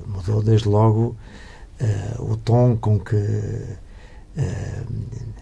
Mudou 0.08 0.42
desde 0.42 0.68
logo 0.68 1.16
uh, 1.82 2.32
o 2.32 2.38
tom 2.38 2.78
com 2.78 3.00
que 3.00 3.16
uh, 3.16 3.76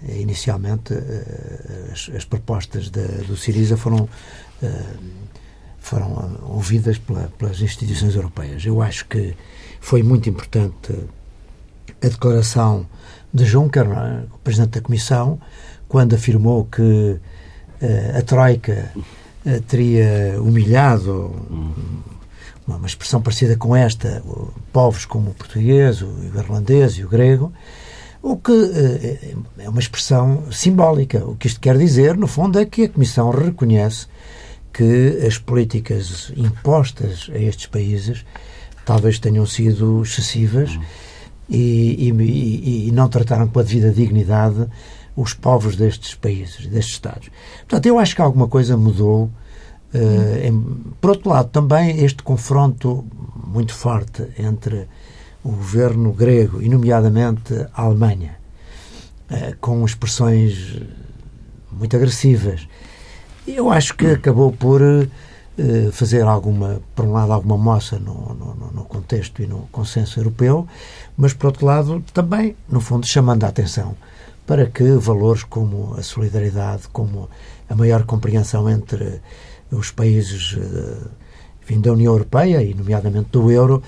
inicialmente 0.08 0.94
uh, 0.94 1.92
as, 1.92 2.10
as, 2.16 2.26
propostas 2.26 2.90
do 2.90 3.38
Siriza 3.38 3.78
foram 3.78 4.10
foram 5.80 6.40
ouvidas 6.48 6.98
pela, 6.98 7.30
pelas 7.38 7.60
instituições 7.60 8.16
europeias. 8.16 8.66
Eu 8.66 8.82
acho 8.82 9.06
que 9.06 9.36
foi 9.82 10.02
muito 10.02 10.30
importante 10.30 10.94
a 12.04 12.08
declaração 12.08 12.86
de 13.34 13.46
é? 13.46 14.24
o 14.32 14.38
Presidente 14.44 14.72
da 14.72 14.82
Comissão, 14.82 15.40
quando 15.88 16.14
afirmou 16.14 16.66
que 16.66 16.82
uh, 16.82 18.18
a 18.18 18.22
Troika 18.22 18.92
uh, 19.46 19.62
teria 19.62 20.36
humilhado, 20.40 21.32
uma, 22.68 22.78
uma, 22.78 22.88
expressão 22.88 23.22
parecida 23.22 23.56
com 23.56 23.76
esta, 23.76 24.22
povos 24.72 25.06
como 25.06 25.32
o 25.32 25.34
português, 25.34 26.02
o 26.02 26.14
irlandês 26.36 26.94
e 26.94 27.04
o 27.04 27.10
grego, 27.10 27.52
o 28.22 28.38
que 28.38 28.52
uh, 28.52 29.46
é 29.58 29.70
uma 29.70 29.80
expressão 29.80 30.52
simbólica. 30.52 31.26
O 31.26 31.36
que 31.36 31.48
isto 31.48 31.60
quer 31.60 31.78
dizer, 31.78 32.16
no 32.16 32.28
fundo, 32.28 32.60
é 32.60 32.66
que 32.66 32.84
a 32.84 32.90
Comissão 32.90 33.32
reconhece 33.32 34.08
que 34.72 35.26
as 35.26 35.38
políticas 35.38 36.32
impostas 36.36 37.30
a 37.34 37.38
estes 37.38 37.68
países 37.68 38.26
talvez 38.86 39.20
tenham 39.20 39.46
sido 39.46 40.02
excessivas 40.02 40.78
e, 41.54 42.12
e, 42.12 42.88
e 42.88 42.92
não 42.92 43.08
trataram 43.08 43.48
com 43.48 43.60
a 43.60 43.64
devida 43.64 43.92
dignidade 43.92 44.68
os 45.16 45.34
povos 45.34 45.76
destes 45.76 46.16
países, 46.16 46.66
destes 46.68 46.96
Estados. 46.96 47.30
Portanto, 47.60 47.86
eu 47.86 48.00
acho 48.00 48.16
que 48.16 48.22
alguma 48.22 48.48
coisa 48.48 48.76
mudou. 48.76 49.30
Uh, 49.94 50.48
em, 50.48 50.62
por 51.00 51.12
outro 51.12 51.30
lado, 51.30 51.50
também 51.50 52.04
este 52.04 52.24
confronto 52.24 53.06
muito 53.46 53.76
forte 53.76 54.28
entre 54.40 54.88
o 55.44 55.50
governo 55.50 56.12
grego 56.12 56.62
e, 56.62 56.68
nomeadamente, 56.68 57.54
a 57.74 57.84
Alemanha, 57.84 58.36
uh, 59.30 59.56
com 59.62 59.86
expressões 59.86 60.82
muito 61.72 61.96
agressivas, 61.96 62.68
eu 63.48 63.70
acho 63.70 63.96
que 63.96 64.08
acabou 64.08 64.52
por 64.52 64.82
uh, 64.82 65.08
fazer 65.92 66.24
alguma, 66.24 66.82
por 66.96 67.06
um 67.06 67.14
lado, 67.14 67.32
alguma 67.32 67.58
moça 67.58 68.00
no, 68.00 68.34
no, 68.34 68.72
no 68.74 68.84
contexto 68.86 69.42
e 69.42 69.48
no 69.48 69.68
consenso 69.72 70.20
europeu, 70.20 70.68
mas, 71.16 71.34
por 71.34 71.48
outro 71.48 71.66
lado, 71.66 72.04
também, 72.12 72.56
no 72.68 72.82
fundo, 72.82 73.06
chamando 73.06 73.44
a 73.44 73.50
atenção 73.50 73.96
para 74.46 74.66
que 74.66 74.84
valores 74.96 75.44
como 75.44 75.96
a 75.98 76.04
solidariedade, 76.04 76.88
como 76.92 77.30
a 77.70 77.76
maior 77.76 78.04
compreensão 78.04 78.70
entre 78.70 79.22
os 79.72 79.92
países 79.92 80.58
eh, 80.60 81.08
enfim, 81.64 81.80
da 81.80 81.94
União 81.94 82.14
Europeia 82.14 82.62
e, 82.62 82.74
nomeadamente, 82.74 83.30
do 83.32 83.50
euro, 83.50 83.82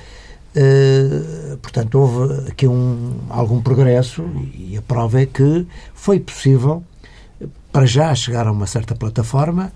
eh, 0.55 1.57
portanto, 1.61 1.95
houve 1.95 2.49
aqui 2.49 2.67
um, 2.67 3.19
algum 3.29 3.61
progresso 3.61 4.23
e 4.53 4.77
a 4.77 4.81
prova 4.81 5.21
é 5.21 5.25
que 5.25 5.67
foi 5.93 6.19
possível, 6.19 6.83
para 7.71 7.85
já, 7.85 8.15
chegar 8.15 8.47
a 8.47 8.51
uma 8.51 8.65
certa 8.65 8.95
plataforma. 8.95 9.71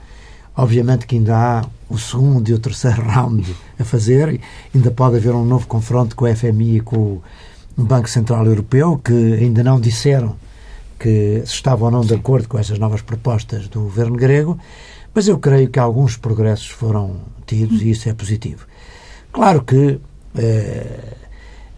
Obviamente 0.55 1.05
que 1.05 1.15
ainda 1.17 1.36
há 1.38 1.65
o 1.89 1.98
segundo 1.98 2.48
e 2.50 2.53
o 2.53 2.60
terceiro 2.60 3.01
round 3.08 3.55
a 3.79 3.84
fazer, 3.84 4.39
ainda 4.74 4.91
pode 4.91 5.17
haver 5.17 5.34
um 5.34 5.46
novo 5.46 5.67
confronto 5.67 6.15
com 6.15 6.25
o 6.25 6.36
FMI 6.36 6.77
e 6.77 6.79
com 6.81 7.22
o 7.77 7.84
Banco 7.84 8.10
Central 8.10 8.46
Europeu, 8.46 9.00
que 9.03 9.13
ainda 9.13 9.63
não 9.63 9.79
disseram 9.79 10.36
que 11.00 11.41
se 11.46 11.53
estava 11.53 11.86
ou 11.86 11.91
não 11.91 12.01
de 12.01 12.13
acordo 12.13 12.48
com 12.48 12.60
essas 12.60 12.77
novas 12.77 13.01
propostas 13.01 13.67
do 13.69 13.81
governo 13.81 14.17
grego, 14.17 14.60
mas 15.13 15.27
eu 15.27 15.39
creio 15.39 15.69
que 15.69 15.79
alguns 15.79 16.17
progressos 16.17 16.67
foram 16.67 17.22
tidos 17.46 17.81
e 17.81 17.91
isso 17.91 18.10
é 18.10 18.13
positivo. 18.13 18.67
Claro 19.31 19.63
que 19.63 20.00
eh, 20.36 21.15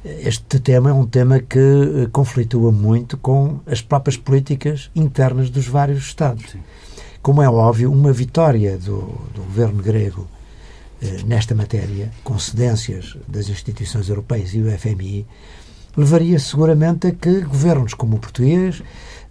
este 0.03 0.59
tema 0.59 0.89
é 0.89 0.93
um 0.93 1.05
tema 1.05 1.39
que 1.39 1.59
eh, 1.59 2.07
conflitua 2.11 2.71
muito 2.71 3.17
com 3.17 3.59
as 3.65 3.81
próprias 3.81 4.17
políticas 4.17 4.89
internas 4.95 5.49
dos 5.49 5.67
vários 5.67 5.99
Estados. 5.99 6.51
Sim. 6.51 6.59
Como 7.21 7.41
é 7.41 7.49
óbvio, 7.49 7.91
uma 7.91 8.11
vitória 8.11 8.77
do, 8.77 9.01
do 9.33 9.43
governo 9.43 9.81
grego 9.83 10.27
eh, 11.01 11.21
nesta 11.25 11.53
matéria, 11.53 12.11
com 12.23 12.37
cedências 12.39 13.15
das 13.27 13.47
instituições 13.47 14.09
europeias 14.09 14.53
e 14.53 14.61
o 14.61 14.77
FMI, 14.77 15.27
levaria 15.95 16.39
seguramente 16.39 17.07
a 17.07 17.11
que 17.11 17.41
governos 17.41 17.93
como 17.93 18.17
o 18.17 18.19
português 18.19 18.81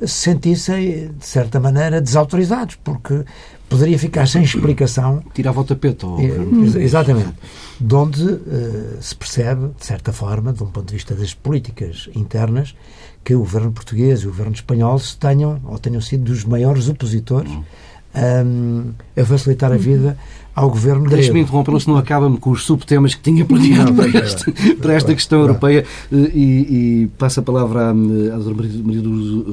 se 0.00 0.08
sentissem, 0.08 1.10
de 1.18 1.26
certa 1.26 1.60
maneira, 1.60 2.00
desautorizados, 2.00 2.76
porque 2.76 3.22
poderia 3.68 3.98
ficar 3.98 4.26
sem 4.26 4.42
explicação. 4.42 5.22
Tirava 5.34 5.60
o 5.60 5.64
tapete. 5.64 6.06
Ou... 6.06 6.18
É, 6.18 6.82
exatamente. 6.82 7.34
De 7.78 7.94
onde 7.94 8.24
uh, 8.24 8.98
se 9.00 9.14
percebe, 9.14 9.70
de 9.78 9.84
certa 9.84 10.12
forma, 10.12 10.52
de 10.52 10.62
um 10.62 10.66
ponto 10.66 10.86
de 10.86 10.94
vista 10.94 11.14
das 11.14 11.34
políticas 11.34 12.08
internas, 12.14 12.74
que 13.22 13.34
o 13.34 13.40
governo 13.40 13.72
português 13.72 14.20
e 14.20 14.26
o 14.26 14.30
governo 14.30 14.54
espanhol 14.54 14.98
se 14.98 15.16
tenham, 15.16 15.60
ou 15.66 15.78
tenham 15.78 16.00
sido 16.00 16.24
dos 16.24 16.44
maiores 16.44 16.88
opositores 16.88 17.52
um, 17.52 17.62
uhum. 18.14 18.94
a 19.16 19.24
facilitar 19.24 19.70
a 19.72 19.76
vida 19.76 20.16
ao 20.60 20.68
governo 20.68 21.02
grego. 21.04 21.16
Deixe-me 21.16 21.40
interrompê-lo, 21.40 21.80
senão 21.80 21.96
acaba-me 21.96 22.36
com 22.36 22.50
os 22.50 22.64
subtemas 22.64 23.14
que 23.14 23.22
tinha 23.22 23.44
planeado 23.44 23.94
para, 23.94 24.08
este, 24.18 24.74
para 24.76 24.92
esta 24.92 25.14
questão 25.14 25.40
europeia 25.40 25.84
eh, 26.12 26.16
e, 26.34 27.02
e 27.02 27.06
passo 27.18 27.40
a 27.40 27.42
palavra 27.42 27.86
à, 27.86 27.90
à 27.90 27.92
doutora 27.92 28.68
Maria 28.84 29.02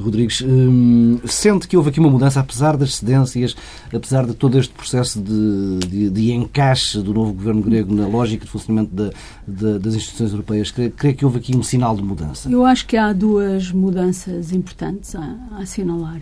Rodrigues. 0.02 0.42
Um, 0.42 1.18
sente 1.24 1.66
que 1.66 1.76
houve 1.76 1.88
aqui 1.88 1.98
uma 1.98 2.10
mudança, 2.10 2.40
apesar 2.40 2.76
das 2.76 2.96
cedências, 2.96 3.56
apesar 3.92 4.26
de 4.26 4.34
todo 4.34 4.58
este 4.58 4.74
processo 4.74 5.20
de, 5.20 5.78
de, 5.88 6.10
de 6.10 6.32
encaixe 6.32 7.00
do 7.00 7.14
novo 7.14 7.32
governo 7.32 7.62
grego 7.62 7.94
na 7.94 8.06
lógica 8.06 8.44
de 8.44 8.50
funcionamento 8.50 8.94
da, 8.94 9.10
da, 9.46 9.78
das 9.78 9.94
instituições 9.94 10.32
europeias, 10.32 10.70
crê, 10.70 10.90
crê, 10.90 11.14
que 11.14 11.24
houve 11.24 11.38
aqui 11.38 11.56
um 11.56 11.62
sinal 11.62 11.96
de 11.96 12.02
mudança? 12.02 12.50
Eu 12.50 12.66
acho 12.66 12.86
que 12.86 12.96
há 12.96 13.12
duas 13.14 13.72
mudanças 13.72 14.52
importantes 14.52 15.14
a, 15.14 15.36
a 15.52 15.62
assinalar 15.62 16.20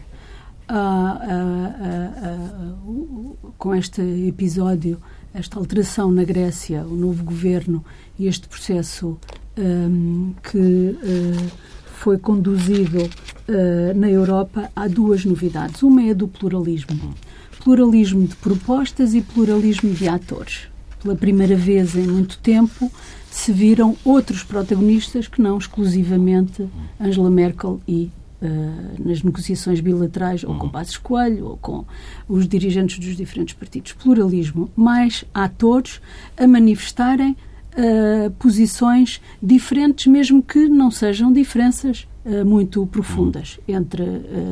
com 3.58 3.74
este 3.74 4.00
episódio, 4.28 5.00
esta 5.32 5.58
alteração 5.58 6.10
na 6.10 6.24
Grécia, 6.24 6.84
o 6.84 6.94
novo 6.94 7.22
governo 7.24 7.84
e 8.18 8.26
este 8.26 8.48
processo 8.48 9.18
um, 9.58 10.32
que 10.42 10.58
uh, 10.58 11.50
foi 11.84 12.18
conduzido 12.18 12.98
uh, 13.02 13.94
na 13.94 14.08
Europa, 14.08 14.70
há 14.74 14.86
duas 14.88 15.24
novidades. 15.24 15.82
Uma 15.82 16.02
é 16.02 16.14
do 16.14 16.28
pluralismo. 16.28 17.14
Pluralismo 17.62 18.26
de 18.26 18.36
propostas 18.36 19.14
e 19.14 19.20
pluralismo 19.20 19.90
de 19.92 20.08
atores. 20.08 20.68
Pela 21.02 21.16
primeira 21.16 21.56
vez 21.56 21.94
em 21.94 22.06
muito 22.06 22.38
tempo 22.38 22.90
se 23.30 23.52
viram 23.52 23.96
outros 24.04 24.42
protagonistas 24.42 25.28
que 25.28 25.42
não 25.42 25.58
exclusivamente 25.58 26.68
Angela 26.98 27.30
Merkel 27.30 27.80
e 27.86 28.10
Uh, 28.38 29.02
nas 29.02 29.22
negociações 29.22 29.80
bilaterais, 29.80 30.44
ou 30.44 30.54
com 30.56 30.68
Passos 30.68 30.98
Coelho, 30.98 31.46
ou 31.46 31.56
com 31.56 31.86
os 32.28 32.46
dirigentes 32.46 32.98
dos 32.98 33.16
diferentes 33.16 33.54
partidos. 33.54 33.94
Pluralismo, 33.94 34.70
mais 34.76 35.24
atores 35.32 36.02
a 36.36 36.46
manifestarem 36.46 37.30
uh, 37.30 38.30
posições 38.32 39.22
diferentes, 39.42 40.06
mesmo 40.06 40.42
que 40.42 40.68
não 40.68 40.90
sejam 40.90 41.32
diferenças 41.32 42.06
uh, 42.26 42.44
muito 42.44 42.86
profundas 42.88 43.58
entre, 43.66 44.04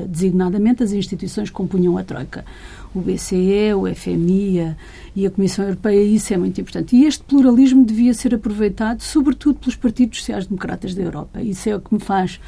designadamente, 0.08 0.82
as 0.82 0.92
instituições 0.92 1.50
que 1.50 1.54
compunham 1.54 1.98
a 1.98 2.02
Troika. 2.02 2.42
O 2.94 3.02
BCE, 3.02 3.74
o 3.74 3.94
FMI 3.94 4.60
a, 4.60 4.76
e 5.14 5.26
a 5.26 5.30
Comissão 5.30 5.64
Europeia, 5.64 6.02
isso 6.02 6.32
é 6.34 6.36
muito 6.36 6.60
importante. 6.60 6.96
E 6.96 7.04
este 7.04 7.22
pluralismo 7.24 7.84
devia 7.84 8.12
ser 8.14 8.34
aproveitado, 8.34 9.00
sobretudo 9.00 9.58
pelos 9.58 9.76
partidos 9.76 10.18
sociais-democratas 10.18 10.94
da 10.94 11.02
Europa. 11.02 11.40
Isso 11.40 11.68
é 11.68 11.76
o 11.76 11.80
que 11.80 11.94
me 11.94 12.00
faz 12.00 12.40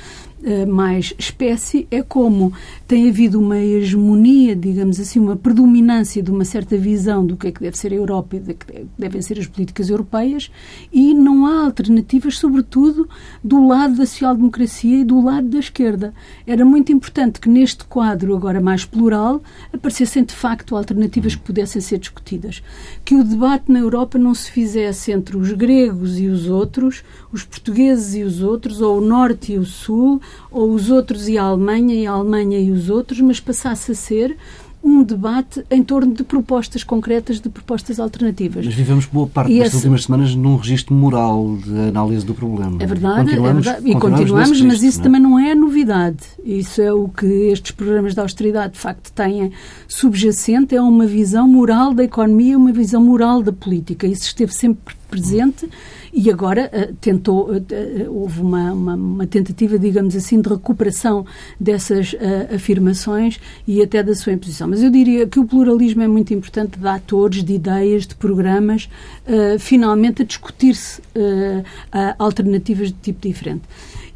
eh, 0.44 0.66
mais 0.66 1.14
espécie, 1.18 1.88
é 1.90 2.02
como 2.02 2.52
tem 2.86 3.08
havido 3.08 3.40
uma 3.40 3.58
hegemonia, 3.58 4.54
digamos 4.54 5.00
assim, 5.00 5.18
uma 5.18 5.34
predominância 5.34 6.22
de 6.22 6.30
uma 6.30 6.44
certa 6.44 6.76
visão 6.76 7.24
do 7.24 7.38
que 7.38 7.48
é 7.48 7.50
que 7.50 7.60
deve 7.60 7.78
ser 7.78 7.90
a 7.90 7.96
Europa 7.96 8.36
e 8.36 8.40
do 8.40 8.54
que 8.54 8.86
devem 8.98 9.22
ser 9.22 9.38
as 9.38 9.46
políticas 9.46 9.88
europeias 9.88 10.50
e 10.92 11.14
não 11.14 11.46
há 11.46 11.64
alternativas, 11.64 12.38
sobretudo 12.38 13.08
do 13.42 13.66
lado 13.66 13.96
da 13.96 14.04
social-democracia 14.04 14.98
e 14.98 15.04
do 15.04 15.22
lado 15.22 15.48
da 15.48 15.58
esquerda. 15.58 16.12
Era 16.46 16.66
muito 16.66 16.92
importante 16.92 17.40
que 17.40 17.48
neste 17.48 17.86
quadro 17.86 18.36
agora 18.36 18.60
mais 18.60 18.84
plural 18.84 19.42
aparecessem 19.72 20.22
de 20.22 20.34
facto 20.34 20.76
alternativas 20.76 21.34
que 21.34 21.42
pudessem 21.42 21.80
ser 21.80 21.98
discutidas. 21.98 22.55
Que 23.04 23.14
o 23.14 23.24
debate 23.24 23.70
na 23.70 23.78
Europa 23.78 24.18
não 24.18 24.34
se 24.34 24.50
fizesse 24.50 25.12
entre 25.12 25.36
os 25.36 25.52
gregos 25.52 26.18
e 26.18 26.26
os 26.26 26.48
outros, 26.48 27.02
os 27.32 27.44
portugueses 27.44 28.14
e 28.14 28.22
os 28.22 28.42
outros, 28.42 28.80
ou 28.80 28.98
o 28.98 29.00
norte 29.00 29.52
e 29.52 29.58
o 29.58 29.64
sul, 29.64 30.20
ou 30.50 30.72
os 30.72 30.90
outros 30.90 31.28
e 31.28 31.38
a 31.38 31.44
Alemanha, 31.44 31.94
e 31.94 32.06
a 32.06 32.12
Alemanha 32.12 32.58
e 32.58 32.70
os 32.70 32.90
outros, 32.90 33.20
mas 33.20 33.40
passasse 33.40 33.92
a 33.92 33.94
ser 33.94 34.36
um 34.86 35.02
debate 35.02 35.64
em 35.68 35.82
torno 35.82 36.14
de 36.14 36.22
propostas 36.22 36.84
concretas, 36.84 37.40
de 37.40 37.48
propostas 37.48 37.98
alternativas. 37.98 38.64
Mas 38.64 38.74
vivemos 38.74 39.04
boa 39.06 39.26
parte 39.26 39.52
e 39.52 39.58
das 39.58 39.68
esse... 39.68 39.76
últimas 39.78 40.04
semanas 40.04 40.34
num 40.36 40.56
registro 40.56 40.94
moral 40.94 41.56
de 41.56 41.88
análise 41.88 42.24
do 42.24 42.32
problema. 42.32 42.80
É 42.80 42.86
verdade, 42.86 43.30
continuamos, 43.30 43.66
é 43.66 43.70
verdade. 43.72 43.90
e 43.90 43.92
continuamos, 43.92 44.18
continuamos 44.20 44.48
registro, 44.50 44.68
mas 44.68 44.82
isso 44.84 44.98
não 44.98 45.02
é? 45.02 45.04
também 45.04 45.20
não 45.20 45.38
é 45.40 45.54
novidade. 45.56 46.18
Isso 46.44 46.80
é 46.80 46.92
o 46.92 47.08
que 47.08 47.26
estes 47.26 47.72
programas 47.72 48.14
de 48.14 48.20
austeridade 48.20 48.74
de 48.74 48.78
facto 48.78 49.10
têm 49.12 49.50
subjacente, 49.88 50.76
é 50.76 50.80
uma 50.80 51.06
visão 51.06 51.48
moral 51.48 51.92
da 51.92 52.04
economia, 52.04 52.56
uma 52.56 52.72
visão 52.72 53.02
moral 53.02 53.42
da 53.42 53.52
política. 53.52 54.06
Isso 54.06 54.22
esteve 54.22 54.54
sempre 54.54 54.94
presente 55.10 55.68
e 56.18 56.30
agora 56.30 56.70
uh, 56.72 56.94
tentou, 56.94 57.50
uh, 57.50 57.64
houve 58.08 58.40
uma, 58.40 58.72
uma, 58.72 58.94
uma, 58.94 59.26
tentativa, 59.26 59.78
digamos 59.78 60.16
assim, 60.16 60.40
de 60.40 60.48
recuperação 60.48 61.26
dessas 61.60 62.16
afirmações 62.54 63.38
e 63.68 63.82
até 63.82 64.02
da 64.02 64.14
sua 64.14 64.32
imposição. 64.32 64.66
Mas 64.66 64.82
eu 64.82 64.90
diria 64.90 65.26
que 65.26 65.38
o 65.38 65.44
pluralismo 65.44 66.02
é 66.02 66.08
muito 66.08 66.32
importante 66.32 66.78
de 66.78 66.88
atores, 66.88 67.44
de 67.44 67.52
ideias, 67.52 68.06
de 68.06 68.14
programas, 68.14 68.88
finalmente 69.58 70.22
a 70.22 70.24
discutir-se 70.24 71.02
alternativas 72.18 72.88
de 72.88 72.94
tipo 72.94 73.28
diferente. 73.28 73.62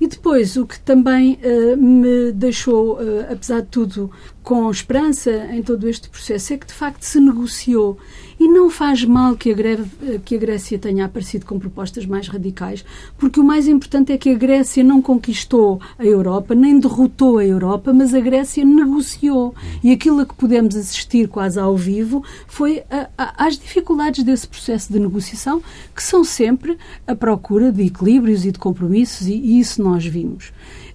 E 0.00 0.06
depois, 0.06 0.56
o 0.56 0.66
que 0.66 0.80
também 0.80 1.38
uh, 1.44 1.76
me 1.76 2.32
deixou, 2.32 2.94
uh, 2.94 3.30
apesar 3.30 3.60
de 3.60 3.68
tudo, 3.68 4.10
com 4.42 4.70
esperança 4.70 5.30
em 5.52 5.62
todo 5.62 5.86
este 5.88 6.08
processo, 6.08 6.54
é 6.54 6.56
que 6.56 6.66
de 6.66 6.72
facto 6.72 7.02
se 7.02 7.20
negociou 7.20 7.98
e 8.38 8.48
não 8.48 8.70
faz 8.70 9.04
mal 9.04 9.36
que 9.36 9.50
a, 9.50 9.54
greve, 9.54 10.18
que 10.24 10.34
a 10.34 10.38
Grécia 10.38 10.78
tenha 10.78 11.04
aparecido 11.04 11.44
com 11.44 11.58
propostas 11.58 12.06
mais 12.06 12.26
radicais, 12.26 12.82
porque 13.18 13.38
o 13.38 13.44
mais 13.44 13.68
importante 13.68 14.12
é 14.12 14.18
que 14.18 14.30
a 14.30 14.34
Grécia 14.34 14.82
não 14.82 15.02
conquistou 15.02 15.78
a 15.98 16.04
Europa, 16.06 16.54
nem 16.54 16.80
derrotou 16.80 17.36
a 17.36 17.44
Europa, 17.44 17.92
mas 17.92 18.14
a 18.14 18.20
Grécia 18.20 18.64
negociou. 18.64 19.54
E 19.84 19.92
aquilo 19.92 20.20
a 20.20 20.26
que 20.26 20.34
pudemos 20.34 20.74
assistir 20.74 21.28
quase 21.28 21.60
ao 21.60 21.76
vivo 21.76 22.24
foi 22.46 22.82
a, 22.90 23.10
a, 23.18 23.46
às 23.46 23.58
dificuldades 23.58 24.24
desse 24.24 24.48
processo 24.48 24.90
de 24.90 24.98
negociação, 24.98 25.62
que 25.94 26.02
são 26.02 26.24
sempre 26.24 26.78
a 27.06 27.14
procura 27.14 27.70
de 27.70 27.82
equilíbrios 27.82 28.46
e 28.46 28.52
de 28.52 28.58
compromissos, 28.58 29.26
e, 29.26 29.34
e 29.34 29.60
isso 29.60 29.82
nós 29.90 30.06
vimos. 30.06 30.52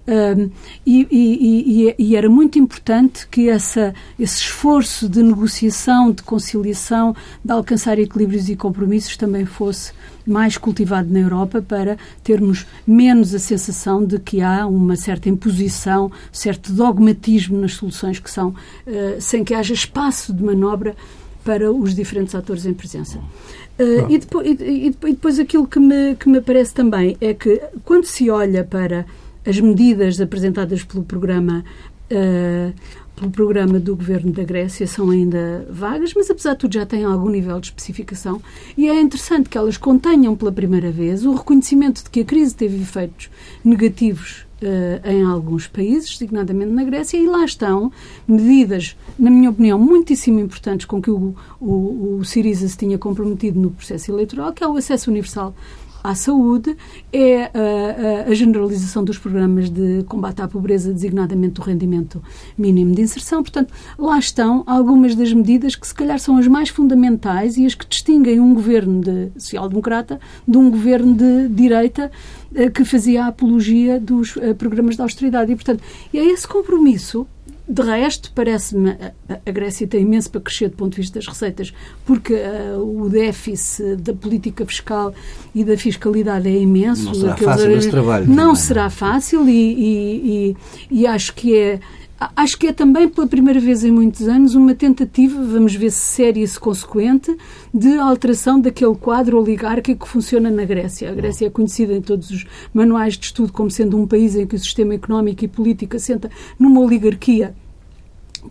Um, 0.08 0.50
e, 0.86 1.06
e, 1.10 1.94
e, 1.98 2.16
era 2.16 2.30
muito 2.30 2.60
importante 2.60 3.26
que 3.26 3.48
essa, 3.48 3.92
esse 4.16 4.38
esforço 4.38 5.08
de 5.08 5.20
negociação, 5.20 6.12
de 6.12 6.22
conciliação, 6.22 7.14
de 7.44 7.52
alcançar 7.52 7.98
equilíbrios 7.98 8.48
e 8.48 8.54
compromissos 8.54 9.16
também 9.16 9.44
fosse 9.44 9.92
mais 10.24 10.56
cultivado 10.56 11.12
na 11.12 11.18
Europa 11.18 11.60
para 11.60 11.98
termos 12.22 12.66
menos 12.86 13.34
a 13.34 13.38
sensação 13.40 14.04
de 14.04 14.20
que 14.20 14.40
há 14.42 14.64
uma 14.66 14.94
certa 14.94 15.28
imposição, 15.28 16.10
certo 16.30 16.72
dogmatismo 16.72 17.58
nas 17.58 17.74
soluções 17.74 18.20
que 18.20 18.30
são, 18.30 18.50
uh, 18.50 19.20
sem 19.20 19.42
que 19.42 19.54
haja 19.54 19.74
espaço 19.74 20.32
de 20.32 20.42
manobra 20.42 20.94
para 21.44 21.72
os 21.72 21.94
diferentes 21.94 22.34
atores 22.34 22.64
em 22.64 22.74
presença. 22.74 23.20
Uh, 23.78 24.10
e, 24.10 24.18
depois, 24.18 24.46
e, 24.48 24.90
depois, 24.90 25.38
aquilo 25.38 25.66
que 25.66 25.78
me, 25.78 26.14
que 26.16 26.28
me 26.28 26.40
parece 26.40 26.72
também 26.72 27.16
é 27.20 27.34
que 27.34 27.60
quando 27.84 28.04
se 28.04 28.30
olha 28.30 28.64
para 28.64 29.04
as 29.46 29.60
medidas 29.60 30.20
apresentadas 30.20 30.82
pelo 30.82 31.04
programa 31.04 31.62
uh, 32.10 32.74
pelo 33.16 33.30
programa 33.30 33.80
do 33.80 33.96
governo 33.96 34.30
da 34.30 34.44
Grécia 34.44 34.86
são 34.86 35.10
ainda 35.10 35.66
vagas, 35.70 36.12
mas 36.14 36.30
apesar 36.30 36.52
de 36.52 36.58
tudo 36.58 36.74
já 36.74 36.84
têm 36.84 37.04
algum 37.04 37.30
nível 37.30 37.58
de 37.58 37.68
especificação. 37.68 38.42
E 38.76 38.88
é 38.88 39.00
interessante 39.00 39.48
que 39.48 39.56
elas 39.56 39.78
contenham 39.78 40.36
pela 40.36 40.52
primeira 40.52 40.90
vez 40.90 41.24
o 41.24 41.34
reconhecimento 41.34 42.04
de 42.04 42.10
que 42.10 42.20
a 42.20 42.24
crise 42.24 42.54
teve 42.54 42.76
efeitos 42.76 43.30
negativos 43.64 44.46
uh, 44.62 45.08
em 45.08 45.22
alguns 45.22 45.66
países, 45.66 46.10
designadamente 46.10 46.72
na 46.72 46.84
Grécia, 46.84 47.16
e 47.16 47.26
lá 47.26 47.42
estão 47.42 47.90
medidas, 48.28 48.94
na 49.18 49.30
minha 49.30 49.48
opinião, 49.48 49.78
muitíssimo 49.78 50.38
importantes 50.38 50.84
com 50.84 51.00
que 51.00 51.10
o, 51.10 51.34
o, 51.58 52.18
o 52.18 52.24
Siriza 52.24 52.68
se 52.68 52.76
tinha 52.76 52.98
comprometido 52.98 53.58
no 53.58 53.70
processo 53.70 54.12
eleitoral, 54.12 54.52
que 54.52 54.62
é 54.62 54.68
o 54.68 54.76
acesso 54.76 55.10
universal 55.10 55.54
à 56.06 56.14
saúde, 56.14 56.76
é 57.12 57.44
a, 57.44 58.30
a, 58.30 58.34
generalização 58.34 59.02
dos 59.02 59.18
programas 59.18 59.68
de 59.68 60.04
combate 60.04 60.40
à 60.40 60.46
pobreza, 60.46 60.92
designadamente 60.92 61.54
do 61.54 61.62
rendimento 61.62 62.22
mínimo 62.56 62.94
de 62.94 63.02
inserção. 63.02 63.42
Portanto, 63.42 63.74
lá 63.98 64.16
estão 64.16 64.62
algumas 64.66 65.16
das 65.16 65.32
medidas 65.32 65.74
que, 65.74 65.86
se 65.86 65.94
calhar, 65.94 66.18
são 66.20 66.38
as 66.38 66.46
mais 66.46 66.68
fundamentais 66.68 67.56
e 67.56 67.66
as 67.66 67.74
que 67.74 67.86
distinguem 67.86 68.38
um 68.38 68.54
governo 68.54 69.00
de 69.00 69.30
social-democrata 69.36 70.20
de 70.46 70.56
um 70.56 70.70
governo 70.70 71.12
de 71.12 71.48
direita 71.48 72.10
eh, 72.54 72.70
que 72.70 72.84
fazia 72.84 73.24
a 73.24 73.26
apologia 73.26 73.98
dos 73.98 74.36
eh, 74.36 74.54
programas 74.54 74.94
de 74.94 75.02
austeridade. 75.02 75.50
E, 75.50 75.56
portanto, 75.56 75.82
é 76.14 76.18
esse 76.18 76.46
compromisso 76.46 77.26
de 77.68 77.82
resto, 77.82 78.30
parece-me 78.32 78.96
a 79.28 79.50
Grécia 79.50 79.86
tem 79.86 80.02
imenso 80.02 80.30
para 80.30 80.40
crescer 80.40 80.68
do 80.68 80.76
ponto 80.76 80.92
de 80.92 81.00
vista 81.00 81.18
das 81.18 81.26
receitas, 81.26 81.74
porque 82.04 82.34
uh, 82.34 83.02
o 83.02 83.08
déficit 83.08 83.96
da 83.96 84.14
política 84.14 84.64
fiscal 84.64 85.12
e 85.54 85.64
da 85.64 85.76
fiscalidade 85.76 86.48
é 86.48 86.58
imenso. 86.58 87.06
Não 87.06 87.14
será 87.14 87.36
fácil 87.36 87.70
esse 87.72 87.90
trabalho. 87.90 88.26
Não, 88.28 88.54
será 88.54 88.90
fácil 88.90 89.48
e, 89.48 89.52
e, 89.52 90.56
e, 90.90 91.00
e 91.02 91.06
acho 91.06 91.34
que 91.34 91.56
é 91.56 91.80
Acho 92.34 92.56
que 92.56 92.68
é 92.68 92.72
também 92.72 93.08
pela 93.08 93.26
primeira 93.26 93.60
vez 93.60 93.84
em 93.84 93.90
muitos 93.90 94.26
anos 94.26 94.54
uma 94.54 94.74
tentativa, 94.74 95.42
vamos 95.42 95.74
ver 95.74 95.90
se 95.90 95.98
séria 95.98 96.42
e 96.42 96.48
se 96.48 96.58
consequente, 96.58 97.36
de 97.74 97.98
alteração 97.98 98.58
daquele 98.58 98.94
quadro 98.94 99.38
oligárquico 99.38 100.06
que 100.06 100.10
funciona 100.10 100.50
na 100.50 100.64
Grécia. 100.64 101.10
A 101.10 101.14
Grécia 101.14 101.46
é 101.46 101.50
conhecida 101.50 101.92
em 101.92 102.00
todos 102.00 102.30
os 102.30 102.46
manuais 102.72 103.18
de 103.18 103.26
estudo 103.26 103.52
como 103.52 103.70
sendo 103.70 103.98
um 103.98 104.06
país 104.06 104.34
em 104.34 104.46
que 104.46 104.56
o 104.56 104.58
sistema 104.58 104.94
económico 104.94 105.44
e 105.44 105.48
político 105.48 105.96
assenta 105.96 106.30
numa 106.58 106.80
oligarquia 106.80 107.54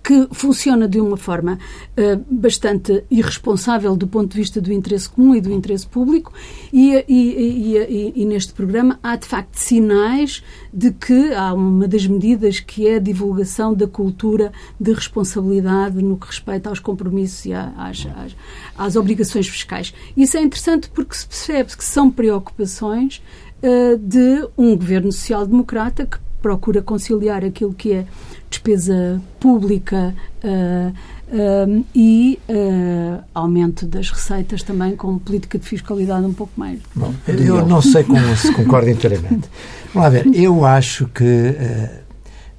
que 0.04 0.28
funciona 0.32 0.88
de 0.88 1.00
uma 1.00 1.18
forma 1.18 1.58
uh, 1.98 2.26
bastante 2.30 3.04
irresponsável 3.10 3.96
do 3.96 4.08
ponto 4.08 4.32
de 4.32 4.38
vista 4.38 4.62
do 4.62 4.72
interesse 4.72 5.10
comum 5.10 5.36
e 5.36 5.42
do 5.42 5.52
interesse 5.52 5.88
público, 5.88 6.34
e, 6.72 7.04
e, 7.08 7.76
e, 7.78 8.14
e, 8.16 8.26
neste 8.26 8.54
programa 8.54 9.00
há 9.02 9.16
de 9.16 9.28
facto 9.28 9.56
sinais 9.56 10.44
de 10.74 10.92
que 10.92 11.34
há 11.34 11.54
uma 11.54 11.88
das 11.88 12.06
medidas 12.06 12.60
que 12.60 12.88
é 12.88 12.96
a 12.96 13.00
divulgação 13.00 13.74
da 13.74 13.88
cultura 13.88 14.52
de 14.80 14.94
responsabilidade 14.94 16.02
no 16.02 16.18
que 16.18 16.28
respeita 16.28 16.70
aos 16.70 16.80
compromissos 16.80 17.46
e 17.46 17.54
às, 17.54 17.70
às, 17.78 18.36
às 18.78 18.96
obrigações 18.96 19.48
fiscais. 19.48 19.94
Isso 20.16 20.38
é 20.38 20.42
interessante 20.42 20.90
porque 20.90 21.16
se 21.16 21.28
percebe 21.28 21.76
que 21.76 21.84
são 21.84 22.10
preocupações 22.10 23.22
uh, 23.62 23.98
de 23.98 24.48
um 24.58 24.76
governo 24.76 25.12
social-democrata 25.12 26.06
que 26.06 26.25
procura 26.46 26.80
conciliar 26.80 27.44
aquilo 27.44 27.74
que 27.74 27.92
é 27.92 28.06
despesa 28.52 29.20
pública 29.40 30.14
uh, 30.44 30.94
uh, 31.36 31.86
e 31.96 32.38
uh, 32.48 33.24
aumento 33.34 33.88
das 33.88 34.12
receitas 34.12 34.62
também 34.62 34.96
com 34.96 35.18
política 35.18 35.58
de 35.58 35.66
fiscalidade 35.66 36.24
um 36.24 36.34
pouco 36.34 36.54
mais. 36.56 36.80
Bom, 36.96 37.12
eu 37.28 37.66
não 37.66 37.82
sei 37.82 38.04
como 38.04 38.20
se 38.38 38.54
concorda 38.54 38.92
inteiramente. 38.92 39.50
Vamos 39.92 40.04
lá 40.04 40.10
ver, 40.10 40.28
eu 40.36 40.64
acho 40.64 41.08
que 41.08 41.56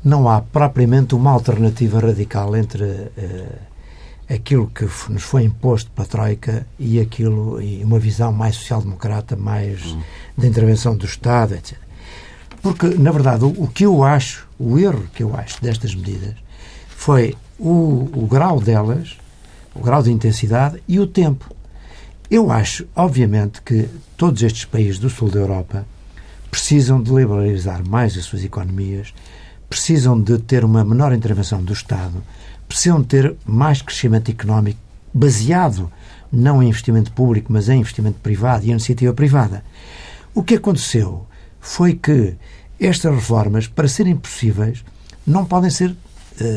não 0.03 0.29
há 0.29 0.41
propriamente 0.41 1.15
uma 1.15 1.31
alternativa 1.31 2.01
radical 2.01 2.57
entre 2.57 3.13
aquilo 4.29 4.67
que 4.67 4.85
nos 5.09 5.23
foi 5.23 5.45
imposto 5.45 5.93
pela 5.93 6.09
Troika 6.09 6.67
e 6.77 6.99
aquilo 6.99 7.63
e 7.63 7.85
uma 7.85 8.01
visão 8.01 8.33
mais 8.33 8.57
social-democrata, 8.57 9.37
mais 9.37 9.93
hum. 9.93 10.01
de 10.37 10.45
intervenção 10.49 10.97
do 10.97 11.07
Estado, 11.07 11.55
etc. 11.55 11.86
Porque, 12.67 12.89
na 12.99 13.13
verdade, 13.13 13.45
o, 13.45 13.63
o, 13.63 13.69
que 13.69 13.87
eu 13.87 14.03
acho, 14.03 14.45
o 14.59 14.77
erro 14.77 15.05
que 15.15 15.23
eu 15.23 15.37
acho 15.37 15.63
destas 15.63 15.95
medidas 15.95 16.35
foi 16.89 17.37
o, 17.61 18.11
o 18.13 18.27
grau 18.29 18.59
delas, 18.59 19.17
o 19.73 19.81
grau 19.81 20.03
de 20.03 20.11
intensidade 20.11 20.83
e 20.89 20.99
o 20.99 21.07
tempo. 21.07 21.55
Eu 22.29 22.51
acho, 22.51 22.85
obviamente, 22.97 23.63
que 23.63 23.89
todos 24.17 24.43
estes 24.43 24.65
países 24.65 24.99
do 24.99 25.09
sul 25.09 25.31
da 25.31 25.39
Europa 25.39 25.87
precisam 26.51 27.01
de 27.01 27.13
liberalizar 27.13 27.89
mais 27.89 28.19
as 28.19 28.25
suas 28.25 28.43
economias, 28.43 29.15
precisam 29.71 30.21
de 30.21 30.37
ter 30.37 30.65
uma 30.65 30.85
menor 30.85 31.13
intervenção 31.13 31.63
do 31.63 31.73
Estado, 31.73 32.21
precisam 32.67 33.01
de 33.01 33.07
ter 33.07 33.37
mais 33.47 33.81
crescimento 33.81 34.29
económico 34.29 34.81
baseado 35.15 35.89
não 36.33 36.61
em 36.61 36.71
investimento 36.71 37.13
público, 37.13 37.53
mas 37.53 37.69
em 37.69 37.79
investimento 37.79 38.19
privado 38.19 38.65
e 38.65 38.71
em 38.71 38.73
iniciativa 38.73 39.15
privada. 39.15 39.63
O 40.35 40.43
que 40.43 40.57
aconteceu 40.57 41.29
foi 41.67 41.95
que 41.95 42.37
estas 42.79 43.13
reformas, 43.13 43.67
para 43.67 43.89
serem 43.89 44.17
possíveis, 44.17 44.85
não 45.27 45.45
podem 45.45 45.69
ser 45.69 45.91
uh, 45.91 45.97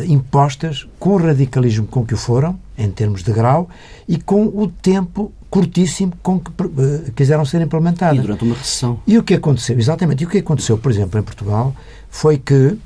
impostas 0.06 0.88
com 1.00 1.16
o 1.16 1.18
radicalismo 1.18 1.88
com 1.88 2.06
que 2.06 2.14
o 2.14 2.18
foram, 2.18 2.60
em 2.78 2.92
termos 2.92 3.24
de 3.24 3.34
grau, 3.34 3.68
e 4.08 4.18
com 4.18 4.46
o 4.46 4.68
tempo 4.68 5.34
curtíssimo 5.50 6.14
com 6.22 6.40
que 6.40 6.52
uh, 6.52 7.12
quiseram 7.16 7.44
ser 7.44 7.60
implementadas. 7.60 8.20
E 8.20 8.22
durante 8.22 8.44
uma 8.44 8.56
recessão. 8.56 9.00
E 9.08 9.18
o 9.18 9.24
que 9.24 9.34
aconteceu, 9.34 9.80
exatamente, 9.80 10.24
e 10.24 10.28
o 10.28 10.30
que 10.30 10.38
aconteceu, 10.38 10.78
por 10.78 10.92
exemplo, 10.92 11.20
em 11.20 11.24
Portugal, 11.24 11.76
foi 12.10 12.38
que, 12.38 12.54
uh, 12.54 12.80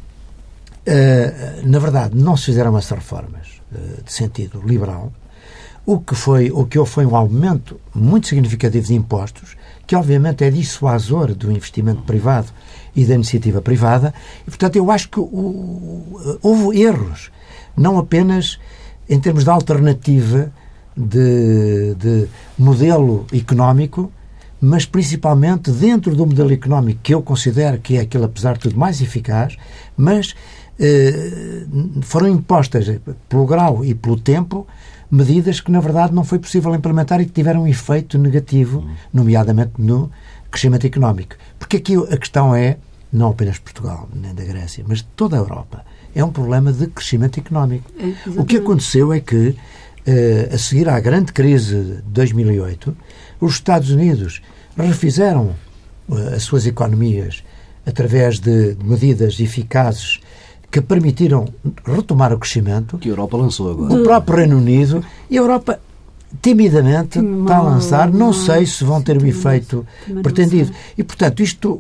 na 1.66 1.78
verdade, 1.78 2.16
não 2.16 2.38
se 2.38 2.46
fizeram 2.46 2.78
essas 2.78 2.98
reformas 2.98 3.62
de 4.06 4.14
sentido 4.14 4.62
liberal, 4.64 5.12
o 5.84 6.00
que 6.00 6.14
foi 6.14 6.52
o 6.52 6.64
que 6.66 6.78
houve 6.78 6.92
foi 6.92 7.06
um 7.08 7.16
aumento 7.16 7.80
muito 7.94 8.28
significativo 8.28 8.86
de 8.86 8.94
impostos, 8.94 9.58
que 9.86 9.96
obviamente 9.96 10.44
é 10.44 10.50
dissuasor 10.50 11.34
do 11.34 11.52
investimento 11.52 12.02
privado 12.04 12.48
e 12.96 13.06
da 13.06 13.16
iniciativa 13.16 13.62
privada. 13.62 14.14
E, 14.42 14.50
portanto, 14.50 14.76
eu 14.76 14.90
acho 14.92 15.10
que 15.10 15.20
o, 15.20 16.38
houve 16.42 16.82
erros, 16.82 17.32
não 17.76 17.98
apenas 17.98 18.60
em 19.10 19.20
termos 19.20 19.44
de 19.44 19.50
alternativa 19.50 20.52
de, 20.96 21.96
de 21.96 22.28
modelo 22.58 23.26
económico, 23.34 24.12
mas 24.62 24.86
principalmente 24.86 25.72
dentro 25.72 26.16
do 26.16 26.26
modelo 26.26 26.54
económico 26.54 27.02
que 27.04 27.14
eu 27.14 27.22
considero 27.22 27.80
que 27.80 27.98
é 27.98 28.02
aquele, 28.02 28.24
apesar 28.24 28.54
de 28.54 28.62
tudo, 28.62 28.78
mais 28.78 29.02
eficaz, 29.02 29.58
mas 29.98 30.34
eh, 30.80 31.66
foram 32.02 32.30
impostas 32.30 32.86
pelo 33.28 33.46
grau 33.46 33.84
e 33.84 33.94
pelo 33.94 34.18
tempo 34.18 34.66
medidas 35.14 35.60
que, 35.60 35.72
na 35.72 35.80
verdade, 35.80 36.12
não 36.12 36.24
foi 36.24 36.40
possível 36.40 36.74
implementar 36.74 37.22
e 37.22 37.26
que 37.26 37.32
tiveram 37.32 37.64
um 37.64 37.68
efeito 37.68 38.18
negativo, 38.18 38.84
nomeadamente 39.14 39.74
no 39.78 40.12
crescimento 40.50 40.88
económico. 40.88 41.36
Porque 41.60 41.78
aqui 41.78 41.96
a 41.96 42.18
questão 42.18 42.56
é, 42.56 42.78
não 43.12 43.30
apenas 43.30 43.60
Portugal, 43.60 44.10
nem 44.12 44.34
da 44.34 44.44
Grécia, 44.44 44.84
mas 44.88 45.00
de 45.00 45.08
toda 45.16 45.36
a 45.36 45.40
Europa, 45.40 45.86
é 46.16 46.24
um 46.24 46.32
problema 46.32 46.74
de 46.74 46.88
crescimento 46.88 47.40
económico. 47.40 47.92
É, 48.00 48.40
o 48.40 48.44
que 48.44 48.58
aconteceu 48.58 49.14
é 49.14 49.20
que, 49.20 49.56
eh, 50.06 50.50
a 50.52 50.58
seguir 50.58 50.90
à 50.90 51.00
grande 51.00 51.32
crise 51.32 51.76
de 51.76 52.02
2008, 52.08 52.98
os 53.40 53.54
Estados 53.54 53.92
Unidos 53.92 54.42
refizeram 54.76 55.56
eh, 56.12 56.36
as 56.36 56.44
suas 56.44 56.66
economias 56.66 57.44
através 57.86 58.40
de 58.40 58.76
medidas 58.84 59.40
eficazes 59.40 60.20
que 60.74 60.82
permitiram 60.82 61.48
retomar 61.86 62.34
o 62.34 62.40
crescimento. 62.40 62.98
Que 62.98 63.08
a 63.08 63.12
Europa 63.12 63.38
lançou 63.38 63.70
agora. 63.70 63.94
O 63.94 64.02
próprio 64.02 64.38
Reino 64.40 64.58
Unido 64.58 65.06
e 65.30 65.38
a 65.38 65.42
Europa 65.42 65.80
timidamente 66.42 67.22
mal, 67.22 67.42
está 67.42 67.58
a 67.58 67.62
lançar, 67.62 68.12
não 68.12 68.32
mal, 68.32 68.34
sei 68.34 68.66
se 68.66 68.84
vão 68.84 69.00
ter 69.00 69.16
o 69.22 69.24
efeito 69.28 69.86
pretendido. 70.24 70.72
E, 70.98 71.04
portanto, 71.04 71.44
isto 71.44 71.80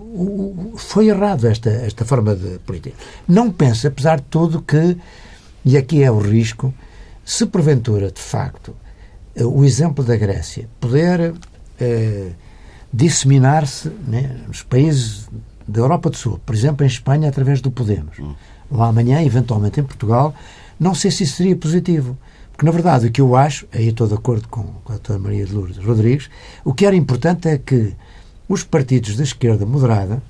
foi 0.77 1.08
errado, 1.08 1.47
esta, 1.47 1.71
esta 1.71 2.06
forma 2.06 2.36
de 2.36 2.60
política. 2.60 2.95
Não 3.27 3.49
penso, 3.51 3.88
apesar 3.88 4.17
de 4.17 4.25
tudo, 4.29 4.62
que, 4.62 4.95
e 5.65 5.75
aqui 5.75 6.03
é 6.03 6.12
o 6.12 6.19
risco, 6.19 6.71
se 7.25 7.47
porventura, 7.47 8.12
de 8.12 8.21
facto, 8.21 8.75
o 9.36 9.65
exemplo 9.65 10.03
da 10.03 10.15
Grécia 10.15 10.69
puder 10.79 11.34
eh, 11.79 12.29
disseminar-se 12.93 13.89
né, 14.08 14.38
nos 14.47 14.62
países 14.62 15.27
da 15.67 15.79
Europa 15.79 16.12
do 16.12 16.15
Sul, 16.15 16.39
por 16.45 16.53
exemplo, 16.53 16.86
em 16.86 16.88
Espanha, 16.88 17.27
através 17.27 17.60
do 17.60 17.71
Podemos, 17.71 18.19
hum. 18.19 18.36
Ou 18.73 18.83
amanhã, 18.83 19.21
eventualmente, 19.21 19.79
em 19.79 19.83
Portugal, 19.83 20.33
não 20.79 20.95
sei 20.95 21.12
se 21.12 21.23
isso 21.23 21.38
seria 21.38 21.55
positivo. 21.55 22.17
Porque, 22.51 22.65
na 22.65 22.71
verdade, 22.71 23.07
o 23.07 23.12
que 23.12 23.21
eu 23.21 23.36
acho, 23.36 23.67
aí 23.73 23.88
estou 23.88 24.07
de 24.07 24.13
acordo 24.13 24.47
com, 24.47 24.62
a 24.86 24.89
doutora 24.89 25.19
Maria 25.19 25.45
de 25.45 25.53
Lourdes 25.53 25.83
Rodrigues, 25.83 26.29
o 26.65 26.73
que 26.73 26.86
era 26.86 26.95
importante 26.95 27.47
é 27.47 27.57
que 27.57 27.93
os 28.49 28.63
partidos 28.63 29.15
da 29.15 29.23
esquerda 29.23 29.65
moderada 29.65 30.21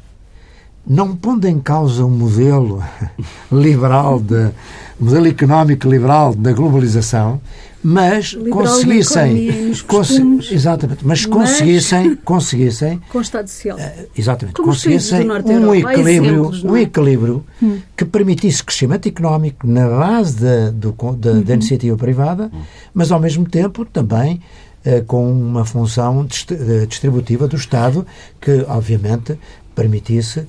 não 0.86 1.16
pondo 1.16 1.48
em 1.48 1.60
causa 1.60 2.06
um 2.06 2.10
modelo 2.10 2.84
liberal, 3.52 4.20
de, 4.20 4.52
modelo 5.00 5.28
económico 5.28 5.88
liberal 5.88 6.36
da 6.36 6.52
globalização, 6.52 7.42
mas 7.84 8.28
liberal 8.28 8.54
conseguissem 8.54 9.74
costumes, 9.86 10.52
exatamente, 10.52 11.06
mas, 11.06 11.26
mas 11.26 11.36
conseguissem 11.38 12.16
conseguissem 12.24 13.02
com 13.10 13.20
Estado 13.20 13.48
Social. 13.50 13.78
Uh, 13.78 14.08
exatamente, 14.18 14.56
Como 14.56 14.70
conseguissem 14.70 15.30
um 15.30 15.76
equilíbrio, 15.76 16.34
exemplos, 16.34 16.64
um 16.64 16.78
equilíbrio 16.78 17.46
hum. 17.62 17.80
que 17.96 18.06
permitisse 18.06 18.64
crescimento 18.64 19.08
económico 19.08 19.68
na 19.68 19.88
base 19.88 20.36
da, 20.36 20.70
do, 20.70 20.94
da, 21.18 21.32
uhum. 21.32 21.42
da 21.42 21.54
iniciativa 21.54 21.98
privada, 21.98 22.50
mas 22.94 23.12
ao 23.12 23.20
mesmo 23.20 23.48
tempo 23.48 23.84
também 23.84 24.42
uh, 24.86 25.04
com 25.06 25.30
uma 25.30 25.66
função 25.66 26.26
eh, 26.52 26.86
distributiva 26.86 27.48
do 27.48 27.58
Estado 27.58 28.08
que 28.40 28.66
obviamente 28.70 29.38
permitisse 29.76 30.46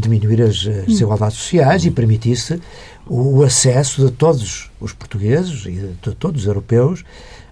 diminuir 0.00 0.42
as, 0.42 0.66
as 0.66 0.86
desigualdades 0.86 1.36
sociais 1.36 1.84
e 1.84 1.92
permitisse 1.92 2.60
o 3.08 3.42
acesso 3.44 4.04
de 4.04 4.12
todos 4.12 4.70
os 4.80 4.92
portugueses 4.92 5.64
e 5.66 5.70
de 5.70 6.14
todos 6.14 6.42
os 6.42 6.46
europeus 6.46 7.04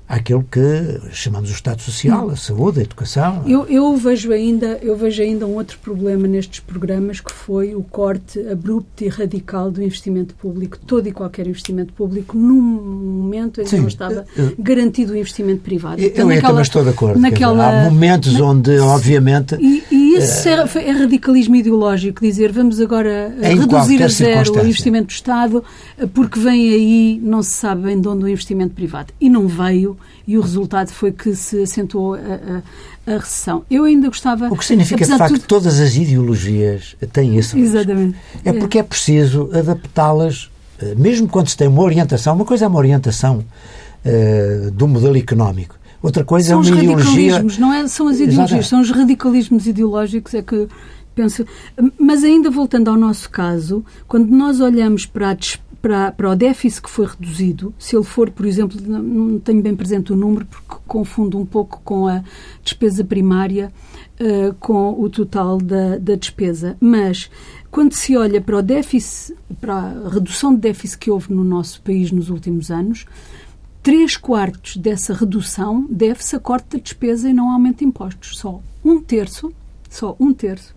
àquilo 0.09 0.45
que 0.51 1.01
chamamos 1.12 1.51
o 1.51 1.55
Estado 1.55 1.81
Social, 1.81 2.29
a 2.29 2.37
saúde, 2.37 2.81
a 2.81 2.83
educação. 2.83 3.43
Eu, 3.47 3.67
eu, 3.67 3.97
vejo 3.97 4.33
ainda, 4.33 4.79
eu 4.83 4.97
vejo 4.97 5.23
ainda 5.23 5.47
um 5.47 5.55
outro 5.55 5.79
problema 5.79 6.29
nestes 6.29 6.61
programas 6.61 7.21
que 7.21 7.33
foi 7.33 7.75
o 7.75 7.83
corte 7.83 8.38
abrupto 8.47 9.03
e 9.03 9.09
radical 9.09 9.71
do 9.71 9.83
investimento 9.83 10.35
público, 10.35 10.79
todo 10.79 11.09
e 11.09 11.12
qualquer 11.12 11.47
investimento 11.47 11.93
público, 11.95 12.37
num 12.37 12.61
momento 12.61 13.61
em 13.61 13.64
que 13.64 13.71
Sim, 13.71 13.81
não 13.81 13.88
estava 13.88 14.27
eu, 14.37 14.55
garantido 14.59 15.14
o 15.14 15.17
investimento 15.17 15.62
privado. 15.62 16.01
Eu, 16.01 16.09
então, 16.09 16.23
eu 16.23 16.29
naquela, 16.29 16.49
também 16.49 16.62
estou 16.62 16.85
de 16.85 16.90
acordo. 16.90 17.21
Naquela, 17.21 17.71
dizer, 17.71 17.79
há 17.79 17.90
momentos 17.90 18.33
na, 18.35 18.45
onde, 18.45 18.79
obviamente. 18.79 19.57
E, 19.59 19.83
e 19.90 20.19
isso 20.19 20.49
é, 20.49 20.53
é, 20.53 20.90
radicalismo 20.90 21.57
ideológico, 21.57 22.21
dizer 22.21 22.53
vamos 22.53 22.79
agora 22.79 23.35
reduzir 23.40 24.03
a 24.03 24.09
zero 24.09 24.53
o 24.55 24.59
investimento 24.61 25.07
do 25.07 25.11
Estado 25.11 25.64
porque 26.12 26.38
vem 26.38 26.71
aí, 26.71 27.21
não 27.23 27.43
se 27.43 27.53
sabe 27.53 27.83
bem 27.83 28.01
de 28.01 28.07
onde 28.07 28.25
o 28.25 28.29
investimento 28.29 28.75
privado. 28.75 29.12
E 29.21 29.29
não 29.29 29.49
veio 29.49 29.94
e 30.27 30.39
o 30.39 30.41
resultado 30.41 30.91
foi 30.91 31.13
que 31.13 31.35
se 31.35 31.63
acentuou 31.63 32.15
a, 32.15 32.19
a, 32.19 33.15
a 33.15 33.19
recessão. 33.19 33.65
Eu 33.71 33.85
ainda 33.85 34.09
gostava... 34.09 34.49
O 34.49 34.57
que 34.57 34.65
significa, 34.65 35.05
de 35.05 35.19
facto, 35.19 35.35
que 35.35 35.47
todas 35.47 35.81
as 35.81 35.97
ideologias 35.97 36.97
têm 37.13 37.37
esse 37.37 37.57
risco. 37.57 37.77
Exatamente. 37.77 38.17
É 38.45 38.53
porque 38.53 38.79
é 38.79 38.83
preciso 38.83 39.51
adaptá-las, 39.53 40.51
eh, 40.81 40.95
mesmo 40.97 41.29
quando 41.29 41.49
se 41.49 41.57
tem 41.57 41.69
uma 41.69 41.83
orientação. 41.83 42.35
Uma 42.35 42.45
coisa 42.45 42.65
é 42.65 42.69
uma 42.69 42.79
orientação 42.79 43.45
uh, 44.05 44.71
do 44.71 44.89
modelo 44.89 45.17
económico. 45.17 45.77
Outra 46.03 46.25
coisa 46.25 46.49
são 46.49 46.63
é 46.63 46.67
uma 46.67 46.83
ideologia... 46.83 47.45
Não 47.59 47.73
é, 47.73 47.87
são 47.89 48.09
as 48.09 48.21
ideologias, 48.21 48.67
são 48.67 48.81
os 48.81 48.91
radicalismos 48.91 49.67
ideológicos 49.67 50.35
é 50.35 50.43
que 50.43 50.69
penso. 51.15 51.47
Mas 51.99 52.25
ainda 52.25 52.51
voltando 52.51 52.89
ao 52.89 52.97
nosso 52.97 53.31
caso, 53.31 53.85
quando 54.07 54.29
nós 54.31 54.61
olhamos 54.61 55.07
para 55.07 55.31
a 55.31 55.37
para, 55.85 56.11
para 56.12 56.31
o 56.31 56.35
déficit 56.35 56.81
que 56.81 56.88
foi 56.88 57.05
reduzido, 57.05 57.75
se 57.79 57.94
ele 57.94 58.07
for, 58.07 58.31
por 58.31 58.47
exemplo, 58.47 58.81
não 58.81 59.38
tenho 59.38 59.61
bem 59.61 59.77
presente 59.77 60.14
o 60.14 60.16
número 60.16 60.47
porque 60.47 60.77
confundo 60.87 61.38
um 61.38 61.44
pouco 61.44 61.79
com 61.85 62.09
a 62.09 62.25
despesa 62.62 63.05
primária 63.05 63.70
uh, 64.18 64.55
com 64.55 64.99
o 64.99 65.11
total 65.11 65.59
da, 65.59 65.99
da 65.99 66.14
despesa, 66.14 66.75
mas 66.81 67.31
quando 67.70 67.92
se 67.92 68.16
olha 68.16 68.40
para 68.40 68.57
o 68.57 68.62
déficit, 68.62 69.37
para 69.61 69.75
a 69.75 70.09
redução 70.09 70.55
de 70.55 70.61
déficit 70.62 71.01
que 71.01 71.11
houve 71.11 71.35
no 71.35 71.44
nosso 71.44 71.83
país 71.83 72.11
nos 72.11 72.31
últimos 72.31 72.70
anos, 72.70 73.05
três 73.83 74.16
quartos 74.16 74.79
dessa 74.79 75.12
redução 75.12 75.87
deve-se 75.90 76.35
a 76.35 76.40
corte 76.40 76.79
da 76.79 76.83
despesa 76.83 77.29
e 77.29 77.35
não 77.35 77.51
aumento 77.51 77.81
de 77.81 77.85
impostos. 77.85 78.38
Só 78.38 78.62
um 78.83 79.03
terço, 79.03 79.53
só 79.90 80.16
um 80.18 80.33
terço, 80.33 80.75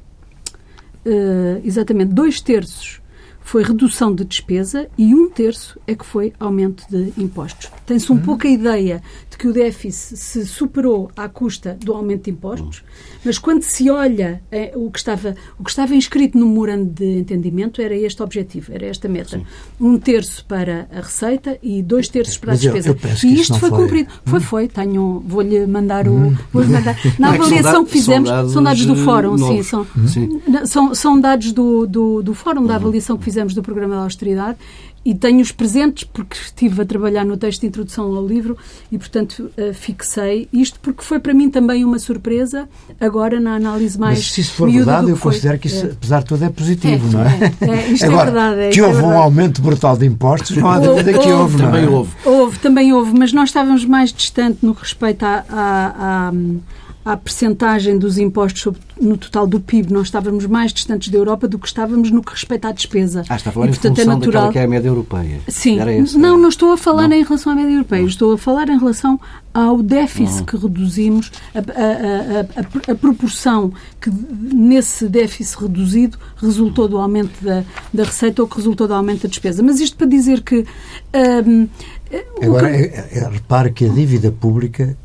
uh, 1.06 1.62
exatamente 1.64 2.14
dois 2.14 2.42
terços 2.42 3.00
foi 3.48 3.64
redução 3.64 4.14
de 4.14 4.26
despesa 4.26 4.90
e 4.98 5.16
um 5.16 5.30
terço 5.30 5.80
é 5.88 5.96
que 5.96 6.06
foi 6.06 6.34
aumento 6.38 6.84
de 6.90 7.14
impostos. 7.18 7.72
Tem-se 7.86 8.12
um 8.12 8.16
uhum. 8.16 8.22
pouco 8.22 8.46
a 8.46 8.50
ideia 8.50 9.02
de 9.32 9.38
que 9.38 9.48
o 9.48 9.54
déficit 9.54 10.18
se 10.18 10.46
superou 10.46 11.10
à 11.16 11.30
custa 11.30 11.78
do 11.80 11.94
aumento 11.94 12.26
de 12.26 12.32
impostos, 12.32 12.84
mas 13.24 13.40
quando 13.40 13.64
se 13.64 13.90
olha 13.90 14.42
é, 14.52 14.74
o, 14.76 14.92
que 14.92 15.00
estava, 15.00 15.34
o 15.58 15.64
que 15.64 15.70
estava 15.70 15.96
inscrito 15.96 16.38
no 16.38 16.46
memorando 16.46 16.92
de 16.92 17.20
entendimento 17.20 17.82
era 17.82 17.96
este 17.96 18.22
objetivo, 18.22 18.74
era 18.74 18.86
esta 18.86 19.08
meta. 19.08 19.38
Sim. 19.38 19.46
Um 19.80 19.98
terço 19.98 20.44
para 20.46 20.90
a 20.92 21.00
receita 21.00 21.58
e 21.64 21.82
dois 21.82 22.10
terços 22.10 22.38
para 22.38 22.52
a 22.52 22.56
despesa. 22.58 22.90
Eu, 22.90 22.98
eu 23.02 23.30
e 23.32 23.40
isto 23.40 23.58
foi, 23.60 23.70
foi 23.70 23.80
cumprido. 23.80 24.10
Hum. 24.12 24.30
Foi, 24.30 24.40
foi. 24.42 24.68
Tenho, 24.68 25.24
vou-lhe 25.26 25.66
mandar 25.66 26.06
o. 26.10 26.14
Hum. 26.14 26.38
Vou 26.52 26.66
mandar, 26.66 26.98
na 27.18 27.32
é 27.32 27.36
avaliação 27.36 27.86
que 27.86 27.92
fizemos, 27.92 28.30
são 28.52 28.62
dados, 28.62 28.86
do 28.86 28.96
fórum, 28.98 29.38
sim, 29.38 29.64
são, 29.64 29.88
sim. 30.06 30.42
São, 30.66 30.94
são 30.94 31.22
dados 31.22 31.54
do, 31.54 31.88
do, 31.88 32.22
do 32.22 32.34
fórum 32.34 32.66
da 32.66 32.74
uhum. 32.74 32.76
avaliação 32.76 33.18
que 33.18 33.24
fizemos 33.24 33.37
fizemos 33.38 33.54
do 33.54 33.62
programa 33.62 33.96
da 33.96 34.02
austeridade 34.02 34.58
e 35.06 35.14
tenho-os 35.14 35.52
presentes 35.52 36.04
porque 36.04 36.36
estive 36.36 36.82
a 36.82 36.86
trabalhar 36.86 37.24
no 37.24 37.38
texto 37.38 37.62
de 37.62 37.68
introdução 37.68 38.14
ao 38.16 38.26
livro 38.26 38.58
e, 38.92 38.98
portanto, 38.98 39.52
uh, 39.58 39.74
fixei 39.74 40.50
isto 40.52 40.80
porque 40.82 41.04
foi 41.04 41.20
para 41.20 41.34
mim 41.34 41.50
também 41.50 41.86
uma 41.86 42.00
surpresa 42.00 42.68
agora 43.00 43.40
na 43.40 43.56
análise 43.56 43.98
mais 43.98 44.18
Mas 44.18 44.32
se 44.32 44.42
isso 44.42 44.54
for 44.54 44.70
verdade, 44.70 45.10
eu 45.10 45.16
foi. 45.16 45.34
considero 45.34 45.60
que 45.60 45.68
isso, 45.68 45.86
é. 45.86 45.92
apesar 45.92 46.20
de 46.20 46.26
tudo, 46.26 46.44
é 46.44 46.50
positivo, 46.50 47.08
é, 47.08 47.12
não 47.12 47.22
é? 47.22 47.54
é, 47.62 47.80
é 47.80 47.92
isto 47.92 48.06
é 48.06 48.08
agora, 48.08 48.30
é 48.30 48.34
verdade. 48.34 48.60
É, 48.62 48.70
que 48.70 48.82
houve 48.82 49.02
um 49.02 49.18
aumento 49.18 49.62
brutal 49.62 49.96
de 49.96 50.06
impostos, 50.06 50.58
não 50.58 50.70
há 50.70 50.80
dúvida 50.80 51.14
que 51.14 51.32
houve. 51.32 51.58
Também 51.58 51.88
houve. 51.88 52.12
Houve, 52.26 52.60
também 52.60 52.92
houve, 52.92 53.18
mas 53.18 53.32
nós 53.32 53.50
estávamos 53.50 53.86
mais 53.86 54.12
distante 54.12 54.66
no 54.66 54.74
respeito 54.74 55.24
à, 55.24 55.46
à, 55.48 56.28
à 56.30 56.34
à 57.08 57.16
percentagem 57.16 57.98
dos 57.98 58.18
impostos 58.18 58.62
sobre, 58.62 58.82
no 59.00 59.18
total 59.18 59.48
do 59.48 59.60
PIB, 59.60 59.94
nós 59.94 60.08
estávamos 60.08 60.46
mais 60.46 60.74
distantes 60.74 61.10
da 61.10 61.18
Europa 61.18 61.48
do 61.48 61.58
que 61.58 61.68
estávamos 61.68 62.12
no 62.12 62.22
que 62.22 62.32
respeita 62.32 62.68
à 62.68 62.72
despesa. 62.72 63.24
Ah, 63.30 63.36
está 63.36 63.50
a 63.50 63.54
falar 63.54 63.68
e, 63.68 63.70
portanto, 63.70 63.94
em 63.94 64.04
função 64.04 64.14
é 64.14 64.16
natural... 64.18 64.52
que 64.52 64.60
é 64.60 64.64
a 64.64 64.68
média 64.68 64.90
europeia. 64.90 65.40
Sim. 65.48 65.80
Esse, 65.80 66.18
não, 66.18 66.38
não 66.38 66.50
estou 66.50 66.74
a 66.74 66.78
falar 66.78 67.08
não. 67.08 67.16
em 67.16 67.24
relação 67.24 67.54
à 67.54 67.56
média 67.56 67.72
europeia. 67.72 68.02
Não. 68.02 68.10
Estou 68.10 68.34
a 68.34 68.38
falar 68.38 68.68
em 68.68 68.78
relação 68.78 69.20
ao 69.54 69.82
déficit 69.82 70.44
que 70.44 70.58
reduzimos, 70.58 71.32
a, 71.56 71.60
a, 71.60 71.62
a, 72.42 72.92
a, 72.92 72.96
proporção 72.96 73.72
que 74.00 74.12
nesse 74.12 75.08
déficit 75.08 75.62
reduzido 75.62 76.18
resultou 76.36 76.88
do 76.88 76.98
aumento 76.98 77.44
da, 77.44 77.64
da 77.92 78.04
receita 78.04 78.42
ou 78.42 78.48
que 78.48 78.58
resultou 78.58 78.88
do 78.88 78.94
aumento 78.94 79.24
da 79.24 79.30
despesa. 79.30 79.64
Mas 79.64 79.80
isto 79.80 79.96
para 79.98 80.08
dizer 80.08 80.42
que... 80.42 80.66
Hum, 81.46 81.68
Agora, 82.42 82.70
que... 82.70 82.84
É, 82.84 83.10
é, 83.14 83.30
repare 83.30 83.72
que 83.72 83.86
a 83.86 83.90
dívida 83.90 84.32
pública 84.32 84.96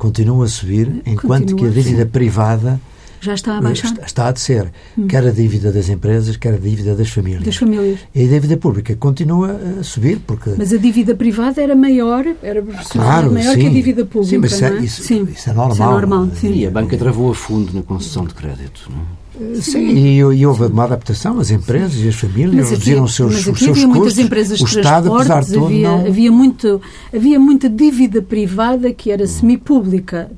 continua 0.00 0.46
a 0.46 0.48
subir, 0.48 1.02
enquanto 1.04 1.50
continua, 1.50 1.58
que 1.58 1.66
a 1.66 1.82
dívida 1.82 2.04
sim. 2.04 2.10
privada 2.10 2.80
já 3.20 3.34
está 3.34 3.58
a 3.58 3.60
baixar. 3.60 3.92
Está, 3.92 4.06
está 4.06 4.28
a 4.28 4.32
descer. 4.32 4.72
Hum. 4.96 5.06
Quer 5.06 5.26
a 5.26 5.30
dívida 5.30 5.70
das 5.70 5.88
empresas, 5.88 6.36
quer 6.36 6.54
a 6.54 6.58
dívida 6.58 6.94
das 6.94 7.10
famílias. 7.10 7.44
Das 7.44 7.56
famílias. 7.56 8.00
E 8.14 8.24
a 8.24 8.28
dívida 8.28 8.56
pública 8.56 8.96
continua 8.96 9.60
a 9.80 9.82
subir 9.82 10.20
porque... 10.26 10.50
Mas 10.56 10.72
a 10.72 10.76
dívida 10.76 11.14
privada 11.14 11.62
era 11.62 11.76
maior, 11.76 12.24
era 12.42 12.62
claro, 12.90 13.32
maior 13.32 13.54
sim. 13.54 13.60
que 13.60 13.66
a 13.66 13.70
dívida 13.70 14.04
pública, 14.04 14.30
sim, 14.30 14.38
mas 14.38 14.52
isso, 14.52 14.64
é, 14.64 14.68
é? 14.68 14.82
Isso, 14.82 15.02
sim. 15.02 15.28
isso 15.30 15.50
é 15.50 15.52
normal. 15.52 15.72
Isso 15.72 15.82
é 15.82 15.86
normal 15.86 16.28
sim. 16.34 16.52
E 16.54 16.66
a 16.66 16.70
banca 16.70 16.96
travou 16.96 17.30
a 17.30 17.34
fundo 17.34 17.72
na 17.72 17.82
concessão 17.82 18.24
de 18.24 18.34
crédito, 18.34 18.90
não 18.90 18.98
é? 18.98 19.20
Sim, 19.54 19.88
e, 19.88 20.18
e, 20.18 20.46
houve 20.46 20.64
uma 20.66 20.84
adaptação, 20.84 21.40
as 21.40 21.50
empresas 21.50 21.98
e 22.04 22.08
as 22.08 22.14
famílias 22.14 22.54
mas 22.54 22.70
reduziram 22.70 23.04
os 23.04 23.14
seus, 23.14 23.32
mas 23.32 23.40
aqui 23.40 23.50
os 23.52 23.58
seus 23.58 23.70
havia 23.70 23.86
custos. 23.86 23.98
muitas 23.98 24.18
empresas 24.18 24.58
de 24.58 24.64
o 24.64 24.66
Estado, 24.66 25.14
apesar 25.14 25.40
de 25.42 25.52
tudo, 25.54 25.64
havia, 25.64 25.88
não... 25.88 26.06
havia, 26.06 26.32
muito, 26.32 26.82
havia 27.14 27.40
muita 27.40 27.70
dívida 27.70 28.20
privada 28.20 28.92
que 28.92 29.10
era 29.10 29.26
semipública 29.26 30.30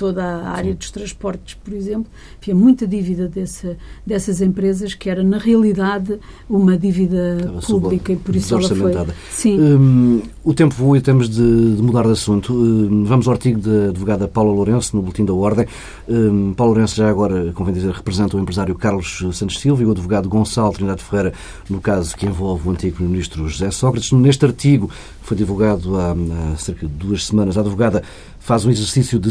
toda 0.00 0.24
a 0.24 0.52
área 0.52 0.72
Sim. 0.72 0.78
dos 0.78 0.90
transportes, 0.90 1.58
por 1.62 1.74
exemplo, 1.74 2.06
havia 2.40 2.54
muita 2.54 2.86
dívida 2.86 3.28
dessa, 3.28 3.76
dessas 4.06 4.40
empresas 4.40 4.94
que 4.94 5.10
era, 5.10 5.22
na 5.22 5.36
realidade, 5.36 6.18
uma 6.48 6.74
dívida 6.74 7.36
Estava 7.36 7.60
pública 7.60 8.14
e 8.14 8.16
por 8.16 8.34
isso 8.34 8.54
ela 8.54 8.66
foi... 8.66 8.94
Sim. 9.30 9.60
Um, 9.60 10.22
o 10.42 10.54
tempo 10.54 10.74
voa 10.74 10.96
e 10.96 11.02
temos 11.02 11.28
de, 11.28 11.76
de 11.76 11.82
mudar 11.82 12.04
de 12.04 12.12
assunto. 12.12 12.54
Um, 12.54 13.04
vamos 13.04 13.28
ao 13.28 13.34
artigo 13.34 13.60
da 13.60 13.90
advogada 13.90 14.26
Paula 14.26 14.50
Lourenço, 14.50 14.96
no 14.96 15.02
Boletim 15.02 15.26
da 15.26 15.34
Ordem. 15.34 15.66
Um, 16.08 16.54
Paula 16.54 16.72
Lourenço 16.72 16.96
já 16.96 17.10
agora, 17.10 17.52
convém 17.52 17.74
dizer, 17.74 17.92
representa 17.92 18.38
o 18.38 18.40
empresário 18.40 18.74
Carlos 18.74 19.22
Santos 19.34 19.60
Silva 19.60 19.82
e 19.82 19.84
o 19.84 19.90
advogado 19.90 20.30
Gonçalo 20.30 20.72
Trindade 20.72 21.02
Ferreira, 21.02 21.34
no 21.68 21.78
caso 21.78 22.16
que 22.16 22.24
envolve 22.24 22.66
o 22.66 22.72
antigo 22.72 23.02
ministro 23.02 23.46
José 23.46 23.70
Sócrates. 23.70 24.12
Neste 24.12 24.46
artigo, 24.46 24.88
que 24.88 25.28
foi 25.28 25.36
divulgado 25.36 25.98
há, 25.98 26.12
há 26.12 26.56
cerca 26.56 26.86
de 26.86 26.92
duas 26.94 27.26
semanas, 27.26 27.58
a 27.58 27.60
advogada 27.60 28.02
faz 28.38 28.64
um 28.64 28.70
exercício 28.70 29.18
de 29.18 29.30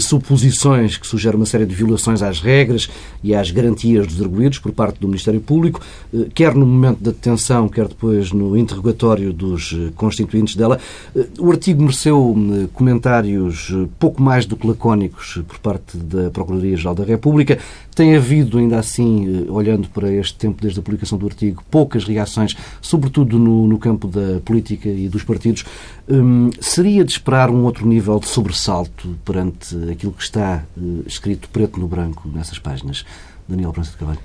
que 0.97 1.07
sugere 1.07 1.35
uma 1.35 1.45
série 1.45 1.65
de 1.65 1.73
violações 1.73 2.21
às 2.21 2.41
regras 2.41 2.89
e 3.23 3.33
às 3.33 3.49
garantias 3.49 4.07
dos 4.07 4.21
arguídos 4.21 4.59
por 4.59 4.71
parte 4.71 4.99
do 4.99 5.07
Ministério 5.07 5.39
Público, 5.39 5.81
eh, 6.13 6.27
quer 6.33 6.53
no 6.53 6.65
momento 6.65 7.01
da 7.01 7.11
detenção, 7.11 7.69
quer 7.69 7.87
depois 7.87 8.31
no 8.31 8.57
interrogatório 8.57 9.31
dos 9.31 9.73
eh, 9.73 9.91
constituintes 9.95 10.55
dela. 10.55 10.77
Eh, 11.15 11.27
o 11.39 11.49
artigo 11.49 11.81
mereceu 11.81 12.35
comentários 12.73 13.73
pouco 13.97 14.21
mais 14.21 14.45
do 14.45 14.57
que 14.57 14.67
lacónicos 14.67 15.41
por 15.47 15.59
parte 15.59 15.97
da 15.97 16.29
Procuradoria-Geral 16.29 16.95
da 16.95 17.03
República. 17.03 17.57
Tem 17.95 18.15
havido, 18.15 18.57
ainda 18.57 18.79
assim, 18.79 19.45
olhando 19.49 19.89
para 19.89 20.11
este 20.11 20.35
tempo 20.35 20.61
desde 20.61 20.79
a 20.79 20.83
publicação 20.83 21.17
do 21.17 21.25
artigo, 21.25 21.63
poucas 21.69 22.05
reações, 22.05 22.55
sobretudo 22.81 23.37
no, 23.37 23.67
no 23.67 23.77
campo 23.77 24.07
da 24.07 24.39
política 24.45 24.87
e 24.87 25.09
dos 25.09 25.23
partidos. 25.23 25.65
Hum, 26.11 26.49
seria 26.59 27.05
de 27.05 27.11
esperar 27.11 27.51
um 27.51 27.63
outro 27.63 27.85
nível 27.85 28.19
de 28.19 28.27
sobressalto 28.27 29.15
perante 29.23 29.75
aquilo 29.91 30.11
que 30.11 30.23
está 30.23 30.63
uh, 30.75 31.03
escrito 31.05 31.47
preto 31.49 31.79
no 31.79 31.87
branco 31.87 32.27
nessas 32.27 32.57
páginas? 32.57 33.05
Daniel 33.47 33.71
Prança 33.71 33.91
de 33.91 33.97
Carvalho. 33.97 34.19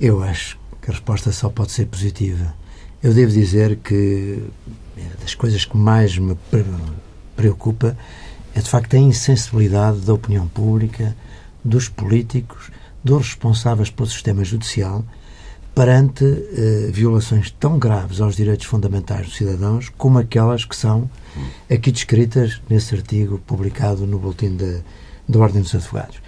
Eu 0.00 0.22
acho 0.24 0.58
que 0.82 0.90
a 0.90 0.92
resposta 0.92 1.30
só 1.30 1.48
pode 1.48 1.70
ser 1.70 1.86
positiva. 1.86 2.52
Eu 3.00 3.14
devo 3.14 3.30
dizer 3.30 3.76
que 3.76 4.42
é 4.96 5.22
das 5.22 5.34
coisas 5.34 5.64
que 5.64 5.76
mais 5.76 6.18
me 6.18 6.36
preocupa 7.36 7.96
é 8.52 8.60
de 8.60 8.68
facto 8.68 8.94
a 8.94 8.98
insensibilidade 8.98 10.00
da 10.00 10.12
opinião 10.12 10.48
pública, 10.48 11.16
dos 11.64 11.88
políticos 11.88 12.72
dos 13.04 13.28
responsáveis 13.28 13.88
pelo 13.88 14.08
sistema 14.08 14.44
judicial 14.44 15.04
perante 15.80 16.26
eh, 16.26 16.90
violações 16.92 17.50
tão 17.52 17.78
graves 17.78 18.20
aos 18.20 18.36
direitos 18.36 18.66
fundamentais 18.66 19.28
dos 19.28 19.36
cidadãos 19.36 19.88
como 19.88 20.18
aquelas 20.18 20.62
que 20.62 20.76
são 20.76 21.10
aqui 21.72 21.90
descritas 21.90 22.60
nesse 22.68 22.94
artigo 22.94 23.38
publicado 23.38 24.06
no 24.06 24.18
Boletim 24.18 24.58
da 25.26 25.38
Ordem 25.38 25.62
dos 25.62 25.74
Advogados. 25.74 26.20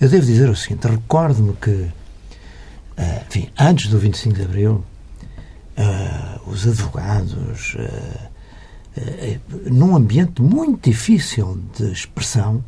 Eu 0.00 0.08
devo 0.08 0.24
dizer 0.24 0.48
o 0.48 0.54
seguinte: 0.54 0.86
recordo-me 0.86 1.54
que, 1.54 1.88
eh, 2.96 3.24
enfim, 3.26 3.50
antes 3.58 3.88
do 3.88 3.98
25 3.98 4.32
de 4.32 4.42
Abril, 4.42 4.84
eh, 5.76 6.38
os 6.46 6.64
advogados, 6.68 7.76
num 9.66 9.96
ambiente 9.96 10.40
muito 10.40 10.88
difícil 10.88 11.60
de 11.76 11.90
expressão, 11.90 12.64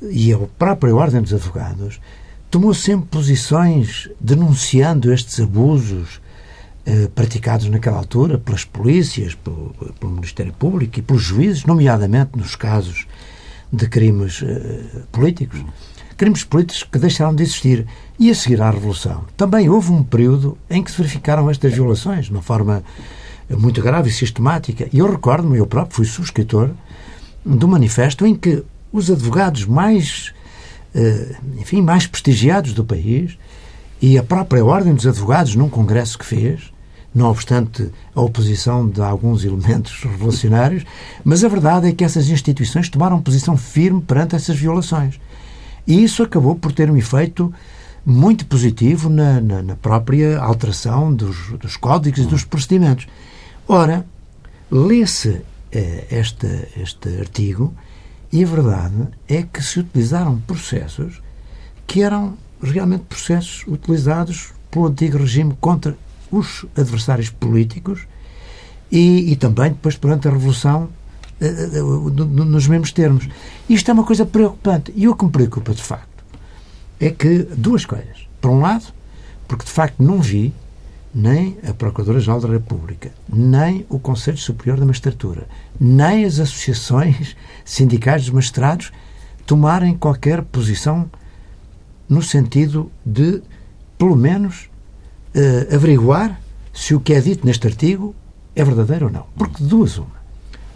e 0.00 0.32
a 0.32 0.38
própria 0.56 0.94
Ordem 0.94 1.20
dos 1.20 1.34
Advogados 1.34 2.00
tomou 2.54 2.72
sempre 2.72 3.08
posições 3.08 4.08
denunciando 4.20 5.12
estes 5.12 5.40
abusos 5.40 6.20
eh, 6.86 7.08
praticados 7.12 7.68
naquela 7.68 7.96
altura 7.96 8.38
pelas 8.38 8.64
polícias, 8.64 9.34
pelo, 9.34 9.74
pelo, 9.98 10.12
Ministério 10.12 10.52
Público 10.52 10.96
e 10.96 11.02
pelos 11.02 11.20
juízes, 11.20 11.64
nomeadamente 11.64 12.38
nos 12.38 12.54
casos 12.54 13.08
de 13.72 13.88
crimes 13.88 14.40
eh, 14.40 15.02
políticos. 15.10 15.64
Crimes 16.16 16.44
políticos 16.44 16.84
que 16.84 16.96
deixaram 16.96 17.34
de 17.34 17.42
existir. 17.42 17.88
E 18.20 18.30
a 18.30 18.34
seguir 18.36 18.62
à 18.62 18.70
Revolução, 18.70 19.24
também 19.36 19.68
houve 19.68 19.90
um 19.90 20.04
período 20.04 20.56
em 20.70 20.80
que 20.80 20.92
se 20.92 20.96
verificaram 20.96 21.50
estas 21.50 21.74
violações, 21.74 22.26
de 22.26 22.30
uma 22.30 22.42
forma 22.42 22.84
muito 23.50 23.82
grave 23.82 24.10
e 24.10 24.12
sistemática. 24.12 24.88
E 24.92 25.00
eu 25.00 25.10
recordo-me, 25.10 25.58
eu 25.58 25.66
próprio 25.66 25.96
fui 25.96 26.04
subscritor 26.04 26.70
um 27.44 27.66
manifesto 27.66 28.24
em 28.24 28.32
que 28.32 28.62
os 28.92 29.10
advogados 29.10 29.66
mais, 29.66 30.32
eh, 30.32 30.33
enfim, 31.58 31.82
mais 31.82 32.06
prestigiados 32.06 32.72
do 32.72 32.84
país 32.84 33.36
e 34.00 34.18
a 34.18 34.22
própria 34.22 34.64
Ordem 34.64 34.94
dos 34.94 35.06
Advogados, 35.06 35.54
num 35.54 35.68
congresso 35.68 36.18
que 36.18 36.24
fez, 36.24 36.72
não 37.14 37.30
obstante 37.30 37.90
a 38.14 38.20
oposição 38.20 38.88
de 38.88 39.00
alguns 39.00 39.44
elementos 39.44 40.02
revolucionários, 40.04 40.84
mas 41.24 41.44
a 41.44 41.48
verdade 41.48 41.88
é 41.88 41.92
que 41.92 42.04
essas 42.04 42.28
instituições 42.28 42.88
tomaram 42.88 43.22
posição 43.22 43.56
firme 43.56 44.00
perante 44.00 44.34
essas 44.34 44.56
violações. 44.56 45.20
E 45.86 46.02
isso 46.02 46.22
acabou 46.22 46.56
por 46.56 46.72
ter 46.72 46.90
um 46.90 46.96
efeito 46.96 47.52
muito 48.04 48.46
positivo 48.46 49.08
na, 49.08 49.40
na, 49.40 49.62
na 49.62 49.76
própria 49.76 50.38
alteração 50.38 51.14
dos, 51.14 51.50
dos 51.58 51.76
códigos 51.76 52.20
e 52.20 52.26
dos 52.26 52.44
procedimentos. 52.44 53.06
Ora, 53.66 54.04
lê-se 54.70 55.40
eh, 55.72 56.04
este, 56.10 56.68
este 56.76 57.08
artigo 57.20 57.72
e 58.34 58.42
a 58.42 58.46
verdade 58.48 59.06
é 59.28 59.44
que 59.44 59.62
se 59.62 59.78
utilizaram 59.78 60.40
processos 60.40 61.22
que 61.86 62.02
eram 62.02 62.36
realmente 62.60 63.04
processos 63.04 63.64
utilizados 63.68 64.52
pelo 64.72 64.88
antigo 64.88 65.18
regime 65.18 65.56
contra 65.60 65.96
os 66.32 66.66
adversários 66.76 67.30
políticos 67.30 68.08
e, 68.90 69.30
e 69.30 69.36
também 69.36 69.70
depois 69.70 69.96
durante 69.96 70.26
a 70.26 70.32
Revolução 70.32 70.88
eh, 71.40 71.46
eh, 71.46 71.80
nos 71.80 72.66
mesmos 72.66 72.90
termos. 72.90 73.28
Isto 73.68 73.92
é 73.92 73.94
uma 73.94 74.04
coisa 74.04 74.26
preocupante. 74.26 74.92
E 74.96 75.06
o 75.06 75.14
que 75.14 75.24
me 75.24 75.30
preocupa, 75.30 75.72
de 75.72 75.82
facto, 75.82 76.24
é 76.98 77.10
que 77.10 77.46
duas 77.56 77.86
coisas. 77.86 78.26
Por 78.40 78.50
um 78.50 78.58
lado, 78.58 78.86
porque 79.46 79.64
de 79.64 79.70
facto 79.70 80.02
não 80.02 80.20
vi 80.20 80.52
nem 81.14 81.56
a 81.68 81.72
Procuradora-Geral 81.72 82.40
da 82.40 82.48
República, 82.48 83.12
nem 83.32 83.86
o 83.88 83.98
Conselho 83.98 84.36
Superior 84.36 84.78
da 84.78 84.86
Magistratura, 84.86 85.46
nem 85.78 86.24
as 86.24 86.40
associações 86.40 87.36
sindicais 87.64 88.22
dos 88.22 88.30
magistrados 88.30 88.90
tomarem 89.46 89.96
qualquer 89.96 90.42
posição 90.42 91.08
no 92.08 92.20
sentido 92.20 92.90
de, 93.06 93.42
pelo 93.96 94.16
menos, 94.16 94.68
uh, 95.34 95.74
averiguar 95.74 96.40
se 96.72 96.94
o 96.94 97.00
que 97.00 97.14
é 97.14 97.20
dito 97.20 97.46
neste 97.46 97.66
artigo 97.66 98.14
é 98.56 98.64
verdadeiro 98.64 99.06
ou 99.06 99.12
não. 99.12 99.26
Porque 99.36 99.62
de 99.62 99.68
duas 99.68 99.96
uma. 99.96 100.24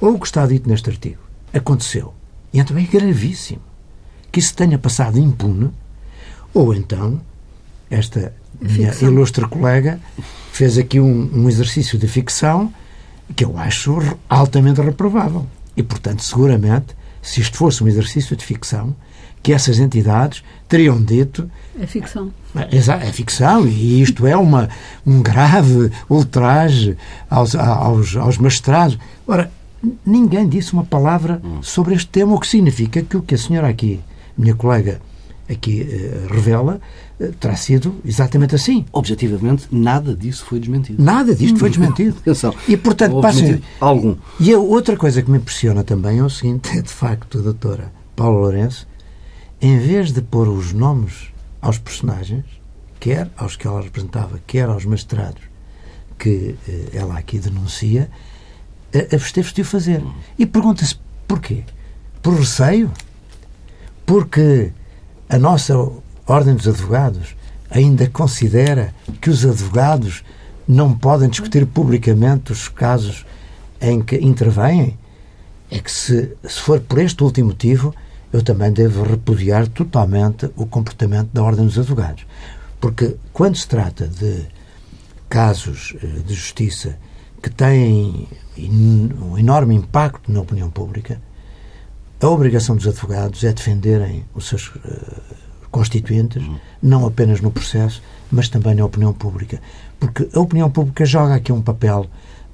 Ou 0.00 0.14
o 0.14 0.20
que 0.20 0.26
está 0.26 0.46
dito 0.46 0.68
neste 0.68 0.88
artigo 0.88 1.20
aconteceu, 1.52 2.14
e 2.52 2.60
então 2.60 2.76
é 2.76 2.82
gravíssimo 2.82 3.62
que 4.30 4.38
isso 4.38 4.54
tenha 4.54 4.78
passado 4.78 5.18
impune, 5.18 5.70
ou 6.54 6.74
então 6.74 7.20
esta 7.90 8.32
minha 8.60 8.92
ilustre 9.00 9.46
colega 9.46 10.00
fez 10.52 10.76
aqui 10.78 11.00
um, 11.00 11.30
um 11.32 11.48
exercício 11.48 11.98
de 11.98 12.08
ficção 12.08 12.72
que 13.36 13.44
eu 13.44 13.56
acho 13.58 14.00
altamente 14.28 14.80
reprovável. 14.80 15.46
E, 15.76 15.82
portanto, 15.82 16.22
seguramente, 16.22 16.96
se 17.22 17.40
isto 17.40 17.56
fosse 17.56 17.84
um 17.84 17.88
exercício 17.88 18.34
de 18.34 18.44
ficção, 18.44 18.96
que 19.42 19.52
essas 19.52 19.78
entidades 19.78 20.42
teriam 20.68 21.02
dito. 21.02 21.48
É 21.80 21.86
ficção. 21.86 22.32
É, 22.54 22.76
é 22.76 23.12
ficção, 23.12 23.66
e 23.66 24.02
isto 24.02 24.26
é 24.26 24.36
uma, 24.36 24.68
um 25.06 25.22
grave 25.22 25.90
ultraje 26.10 26.96
aos, 27.30 27.54
aos, 27.54 28.16
aos 28.16 28.38
magistrados. 28.38 28.98
Ora, 29.26 29.50
ninguém 30.04 30.48
disse 30.48 30.72
uma 30.72 30.84
palavra 30.84 31.40
sobre 31.62 31.94
este 31.94 32.08
tema, 32.08 32.34
o 32.34 32.40
que 32.40 32.48
significa 32.48 33.02
que 33.02 33.16
o 33.16 33.22
que 33.22 33.34
a 33.34 33.38
senhora 33.38 33.68
aqui, 33.68 34.00
minha 34.36 34.54
colega, 34.54 35.00
aqui 35.48 35.82
uh, 35.82 36.32
revela, 36.32 36.80
uh, 37.20 37.32
terá 37.34 37.56
sido 37.56 37.96
exatamente 38.04 38.54
assim. 38.54 38.84
Objetivamente, 38.92 39.66
nada 39.70 40.14
disso 40.14 40.44
foi 40.44 40.60
desmentido. 40.60 41.02
Nada 41.02 41.34
disto 41.34 41.58
foi 41.58 41.70
desmentido. 41.70 42.16
Atenção. 42.20 42.54
E, 42.68 42.76
portanto, 42.76 43.20
passa... 43.20 43.60
algum. 43.80 44.16
E 44.38 44.52
a 44.52 44.58
outra 44.58 44.96
coisa 44.96 45.22
que 45.22 45.30
me 45.30 45.38
impressiona 45.38 45.82
também 45.82 46.18
é 46.18 46.22
o 46.22 46.30
seguinte, 46.30 46.76
é 46.76 46.82
de 46.82 46.90
facto, 46.90 47.38
a 47.38 47.42
doutora 47.42 47.92
Paula 48.14 48.38
Lourenço, 48.38 48.86
em 49.60 49.78
vez 49.78 50.12
de 50.12 50.20
pôr 50.20 50.48
os 50.48 50.72
nomes 50.72 51.32
aos 51.60 51.78
personagens, 51.78 52.44
quer 53.00 53.30
aos 53.36 53.56
que 53.56 53.66
ela 53.66 53.80
representava, 53.80 54.40
quer 54.46 54.68
aos 54.68 54.84
magistrados 54.84 55.42
que 56.18 56.56
uh, 56.68 56.88
ela 56.92 57.18
aqui 57.18 57.38
denuncia, 57.38 58.10
absteve-se 59.12 59.54
de 59.54 59.62
o 59.62 59.64
fazer. 59.64 60.02
E 60.38 60.46
pergunta-se 60.46 60.96
porquê? 61.26 61.62
Por 62.22 62.34
receio? 62.34 62.90
Porque 64.04 64.72
a 65.28 65.38
nossa 65.38 65.74
Ordem 66.26 66.54
dos 66.54 66.66
Advogados 66.66 67.36
ainda 67.70 68.08
considera 68.08 68.94
que 69.20 69.28
os 69.28 69.44
advogados 69.44 70.24
não 70.66 70.96
podem 70.96 71.28
discutir 71.28 71.66
publicamente 71.66 72.52
os 72.52 72.68
casos 72.68 73.26
em 73.80 74.00
que 74.00 74.16
intervêm? 74.16 74.98
É 75.70 75.78
que, 75.78 75.92
se, 75.92 76.34
se 76.44 76.60
for 76.60 76.80
por 76.80 76.98
este 76.98 77.22
último 77.22 77.48
motivo, 77.48 77.94
eu 78.32 78.42
também 78.42 78.72
devo 78.72 79.02
repudiar 79.02 79.68
totalmente 79.68 80.50
o 80.56 80.66
comportamento 80.66 81.30
da 81.32 81.42
Ordem 81.42 81.66
dos 81.66 81.78
Advogados. 81.78 82.26
Porque 82.80 83.16
quando 83.32 83.56
se 83.56 83.68
trata 83.68 84.06
de 84.06 84.46
casos 85.28 85.94
eh, 86.02 86.06
de 86.26 86.34
justiça 86.34 86.96
que 87.42 87.50
têm 87.50 88.26
um 88.56 89.36
enorme 89.38 89.74
impacto 89.74 90.32
na 90.32 90.40
opinião 90.40 90.70
pública, 90.70 91.20
a 92.20 92.28
obrigação 92.28 92.76
dos 92.76 92.86
advogados 92.86 93.44
é 93.44 93.52
defenderem 93.52 94.24
os 94.34 94.48
seus 94.48 94.68
uh, 94.68 95.22
constituintes, 95.70 96.42
uhum. 96.42 96.58
não 96.82 97.06
apenas 97.06 97.40
no 97.40 97.50
processo, 97.50 98.02
mas 98.30 98.48
também 98.48 98.74
na 98.74 98.84
opinião 98.84 99.12
pública. 99.12 99.60
Porque 100.00 100.28
a 100.34 100.40
opinião 100.40 100.70
pública 100.70 101.04
joga 101.04 101.34
aqui 101.34 101.52
um 101.52 101.62
papel 101.62 102.06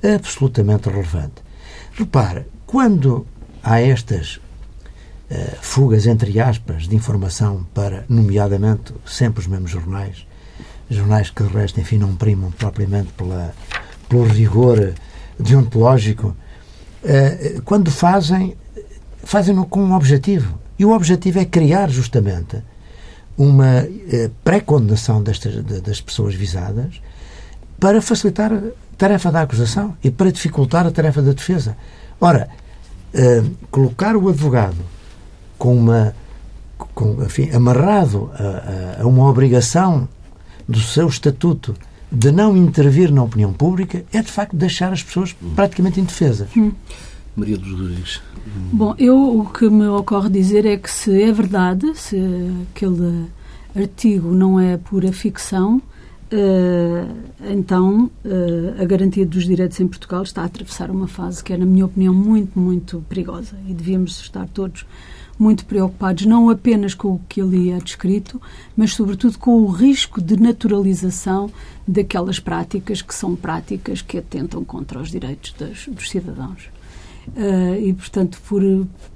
absolutamente 0.03 0.89
relevante. 0.89 1.43
Repare, 1.95 2.47
quando 2.67 3.27
há 3.63 3.81
estas 3.81 4.37
uh, 5.31 5.57
fugas, 5.63 6.07
entre 6.07 6.39
aspas, 6.41 6.87
de 6.87 6.95
informação 6.95 7.67
para, 7.73 8.05
nomeadamente, 8.09 8.93
sempre 9.07 9.41
os 9.41 9.47
mesmos 9.47 9.71
jornais, 9.71 10.27
jornais 10.91 11.31
que, 11.31 11.43
de 11.43 11.49
resto, 11.49 11.81
enfim, 11.81 11.97
não 11.97 12.15
primam 12.15 12.51
propriamente 12.51 13.13
pela, 13.13 13.55
pelo 14.11 14.25
rigor 14.25 14.93
deontológico, 15.39 16.37
uh, 17.03 17.63
quando 17.63 17.91
fazem, 17.91 18.57
fazem-no 19.25 19.67
com 19.67 19.83
um 19.83 19.95
objetivo. 19.95 20.59
E 20.79 20.85
o 20.85 20.93
objetivo 20.93 21.39
é 21.39 21.45
criar 21.45 21.91
justamente 21.91 22.59
uma 23.37 23.79
eh, 23.79 24.31
pré-condenação 24.43 25.23
destas 25.23 25.63
das 25.83 26.01
pessoas 26.01 26.35
visadas 26.35 27.01
para 27.79 28.01
facilitar 28.01 28.53
a 28.53 28.61
tarefa 28.97 29.31
da 29.31 29.43
acusação 29.43 29.97
e 30.03 30.11
para 30.11 30.31
dificultar 30.31 30.87
a 30.87 30.91
tarefa 30.91 31.21
da 31.21 31.33
defesa. 31.33 31.77
Ora, 32.21 32.49
eh, 33.13 33.43
colocar 33.71 34.17
o 34.17 34.29
advogado 34.29 34.79
com 35.59 35.77
uma 35.77 36.15
com, 36.95 37.23
enfim, 37.25 37.51
amarrado 37.51 38.31
a, 38.35 39.03
a, 39.03 39.07
uma 39.07 39.29
obrigação 39.29 40.09
do 40.69 40.81
seu 40.81 41.09
estatuto 41.09 41.75
de 42.11 42.31
não 42.31 42.57
intervir 42.57 43.13
na 43.13 43.23
opinião 43.23 43.53
pública 43.53 44.05
é 44.13 44.23
de 44.23 44.31
facto 44.31 44.57
deixar 44.57 44.93
as 44.93 45.03
pessoas 45.03 45.35
praticamente 45.55 46.01
indefesas. 46.01 46.49
Hum. 46.57 46.73
Maria 47.37 47.59
dos 47.59 47.71
Rodrigues. 47.71 48.23
Bom, 48.73 48.95
eu 48.99 49.41
o 49.41 49.47
que 49.47 49.69
me 49.69 49.87
ocorre 49.89 50.29
dizer 50.29 50.67
é 50.67 50.77
que 50.77 50.91
se 50.91 51.23
é 51.23 51.33
verdade, 51.33 51.95
se 51.95 52.17
aquele 52.71 53.27
artigo 53.75 54.33
não 54.33 54.61
é 54.61 54.77
pura 54.77 55.13
ficção, 55.13 55.79
uh, 55.79 57.15
então 57.51 58.11
uh, 58.25 58.81
a 58.81 58.85
garantia 58.85 59.27
dos 59.27 59.45
direitos 59.45 59.81
em 59.81 59.89
Portugal 59.89 60.23
está 60.23 60.43
a 60.43 60.45
atravessar 60.45 60.91
uma 60.91 61.09
fase 61.09 61.43
que 61.43 61.53
é, 61.53 61.57
na 61.57 61.67
minha 61.67 61.87
opinião, 61.87 62.15
muito, 62.15 62.59
muito 62.59 63.05
perigosa 63.09 63.57
e 63.67 63.75
devíamos 63.75 64.21
estar 64.21 64.47
todos 64.49 64.87
muito 65.37 65.65
preocupados 65.67 66.27
não 66.27 66.49
apenas 66.49 66.95
com 66.95 67.09
o 67.09 67.21
que 67.29 67.41
ali 67.41 67.73
é 67.73 67.79
descrito, 67.79 68.41
mas 68.77 68.95
sobretudo 68.95 69.37
com 69.39 69.63
o 69.63 69.67
risco 69.67 70.21
de 70.21 70.37
naturalização 70.37 71.51
daquelas 71.89 72.39
práticas 72.39 73.03
que 73.03 73.15
são 73.15 73.35
práticas 73.35 74.01
que 74.01 74.19
atentam 74.19 74.65
contra 74.65 75.01
os 75.01 75.11
direitos 75.11 75.53
dos 75.89 76.09
cidadãos. 76.09 76.74
Uh, 77.29 77.75
e, 77.81 77.93
portanto, 77.95 78.41
por, 78.47 78.63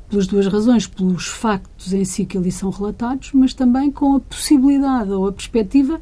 pelas 0.09 0.27
duas 0.27 0.47
razões, 0.47 0.87
pelos 0.87 1.27
factos 1.27 1.93
em 1.93 2.05
si 2.05 2.25
que 2.25 2.39
ali 2.39 2.51
são 2.51 2.71
relatados, 2.71 3.31
mas 3.35 3.53
também 3.53 3.91
com 3.91 4.17
a 4.17 4.21
possibilidade 4.21 5.11
ou 5.11 5.27
a 5.29 5.33
perspectiva 5.33 6.01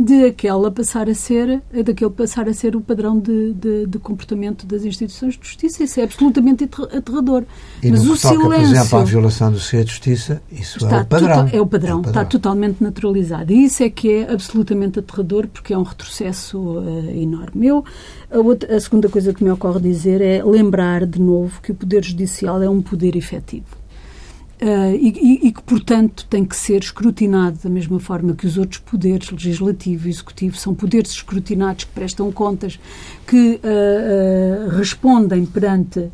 de 0.00 0.26
aquela 0.26 0.70
passar 0.70 1.08
a 1.08 1.14
ser, 1.14 1.60
daquele 1.84 2.10
passar 2.10 2.48
a 2.48 2.54
ser 2.54 2.76
o 2.76 2.80
padrão 2.80 3.18
de, 3.18 3.52
de, 3.54 3.86
de 3.86 3.98
comportamento 3.98 4.64
das 4.64 4.84
instituições 4.84 5.36
de 5.36 5.44
justiça. 5.44 5.82
Isso 5.82 5.98
é 5.98 6.04
absolutamente 6.04 6.62
aterrador. 6.64 7.42
E 7.82 7.90
Mas 7.90 8.04
no 8.04 8.12
o 8.12 8.16
que 8.16 8.22
toca, 8.22 8.34
silêncio 8.36 8.66
por 8.68 8.76
exemplo, 8.76 8.98
à 9.00 9.04
violação 9.04 9.50
do 9.50 9.58
segredo 9.58 9.86
de 9.86 9.92
justiça, 9.92 10.42
isso 10.52 10.84
é 10.86 11.00
o 11.00 11.04
padrão. 11.04 11.44
tota- 11.46 11.56
é 11.56 11.60
o 11.60 11.66
padrão, 11.66 12.00
está 12.02 12.24
totalmente 12.24 12.80
naturalizado. 12.80 13.52
E 13.52 13.64
isso 13.64 13.82
é 13.82 13.90
que 13.90 14.08
é 14.08 14.32
absolutamente 14.32 15.00
aterrador, 15.00 15.48
porque 15.48 15.72
é 15.72 15.78
um 15.78 15.82
retrocesso 15.82 16.76
eh, 17.08 17.16
enorme. 17.18 17.66
Eu, 17.66 17.84
a, 18.30 18.38
outra- 18.38 18.76
a 18.76 18.80
segunda 18.80 19.08
coisa 19.08 19.34
que 19.34 19.42
me 19.42 19.50
ocorre 19.50 19.80
dizer 19.80 20.20
é 20.20 20.44
lembrar 20.44 21.06
de 21.06 21.20
novo 21.20 21.60
que 21.60 21.72
o 21.72 21.74
Poder 21.74 22.04
Judicial 22.04 22.62
é 22.62 22.70
um 22.70 22.80
poder 22.80 23.16
efetivo. 23.16 23.47
Uh, 23.56 24.92
e, 25.00 25.08
e- 25.44 25.46
e 25.48 25.52
que, 25.52 25.62
portanto, 25.62 26.26
tem 26.28 26.44
que 26.44 26.56
ser 26.56 26.82
escrutinado 26.82 27.58
da 27.62 27.70
mesma 27.70 28.00
forma 28.00 28.34
que 28.34 28.44
os 28.44 28.58
outros 28.58 28.78
poderes, 28.80 29.30
legislativo 29.30 30.08
e 30.08 30.10
executivo, 30.10 30.56
são 30.56 30.74
poderes 30.74 31.12
escrutinados 31.12 31.84
que 31.84 31.92
prestam 31.92 32.32
contas, 32.32 32.76
que 33.24 33.60
uh, 33.62 34.66
uh, 34.66 34.76
respondem 34.76 35.46
perante 35.46 36.08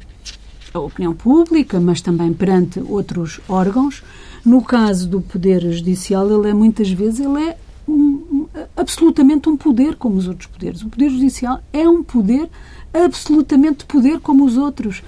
a 0.74 0.78
opinião 0.78 1.14
pública, 1.14 1.80
mas 1.80 2.02
também 2.02 2.34
perante 2.34 2.80
outros 2.80 3.40
órgãos. 3.48 4.02
No 4.44 4.60
caso 4.60 5.08
do 5.08 5.22
Poder 5.22 5.62
Judicial, 5.72 6.28
ele 6.30 6.50
é 6.50 6.52
muitas 6.52 6.90
vezes 6.90 7.20
ele 7.20 7.42
é 7.48 7.56
um- 7.88 8.44
absolutamente 8.76 9.48
um 9.48 9.56
poder 9.56 9.94
como 9.96 10.16
os 10.16 10.28
outros 10.28 10.48
poderes. 10.48 10.82
O 10.82 10.90
Poder 10.90 11.08
Judicial 11.08 11.60
é 11.72 11.88
um 11.88 12.02
poder 12.02 12.50
absolutamente 12.92 13.86
poder 13.86 14.20
como 14.20 14.44
os 14.44 14.58
outros. 14.58 15.02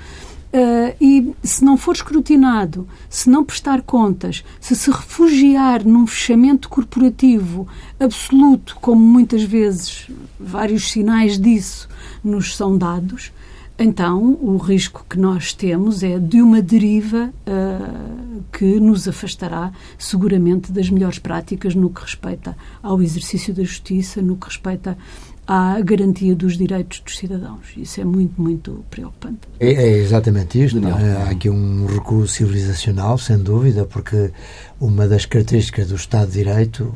Uh, 0.56 0.96
e 0.98 1.34
se 1.42 1.62
não 1.62 1.76
for 1.76 1.94
escrutinado, 1.94 2.88
se 3.10 3.28
não 3.28 3.44
prestar 3.44 3.82
contas, 3.82 4.42
se 4.58 4.74
se 4.74 4.90
refugiar 4.90 5.84
num 5.84 6.06
fechamento 6.06 6.70
corporativo 6.70 7.68
absoluto, 8.00 8.78
como 8.80 8.98
muitas 8.98 9.42
vezes 9.42 10.10
vários 10.40 10.90
sinais 10.90 11.38
disso 11.38 11.90
nos 12.24 12.56
são 12.56 12.78
dados, 12.78 13.32
então 13.78 14.38
o 14.40 14.56
risco 14.56 15.04
que 15.06 15.18
nós 15.18 15.52
temos 15.52 16.02
é 16.02 16.18
de 16.18 16.40
uma 16.40 16.62
deriva 16.62 17.30
uh, 17.46 18.42
que 18.50 18.80
nos 18.80 19.06
afastará 19.06 19.70
seguramente 19.98 20.72
das 20.72 20.88
melhores 20.88 21.18
práticas 21.18 21.74
no 21.74 21.90
que 21.90 22.00
respeita 22.00 22.56
ao 22.82 23.02
exercício 23.02 23.52
da 23.52 23.62
justiça, 23.62 24.22
no 24.22 24.36
que 24.36 24.46
respeita 24.46 24.96
à 25.46 25.80
garantia 25.80 26.34
dos 26.34 26.56
direitos 26.56 27.00
dos 27.00 27.16
cidadãos. 27.16 27.60
Isso 27.76 28.00
é 28.00 28.04
muito, 28.04 28.40
muito 28.40 28.84
preocupante. 28.90 29.40
É, 29.60 29.72
é 29.72 29.98
exatamente 29.98 30.62
isto. 30.62 30.80
Não 30.80 30.98
é? 30.98 31.16
Há 31.16 31.30
aqui 31.30 31.48
um 31.48 31.86
recuo 31.86 32.26
civilizacional, 32.26 33.16
sem 33.16 33.38
dúvida, 33.38 33.84
porque 33.84 34.32
uma 34.80 35.06
das 35.06 35.24
características 35.24 35.88
do 35.88 35.94
Estado 35.94 36.26
de 36.26 36.32
Direito, 36.34 36.94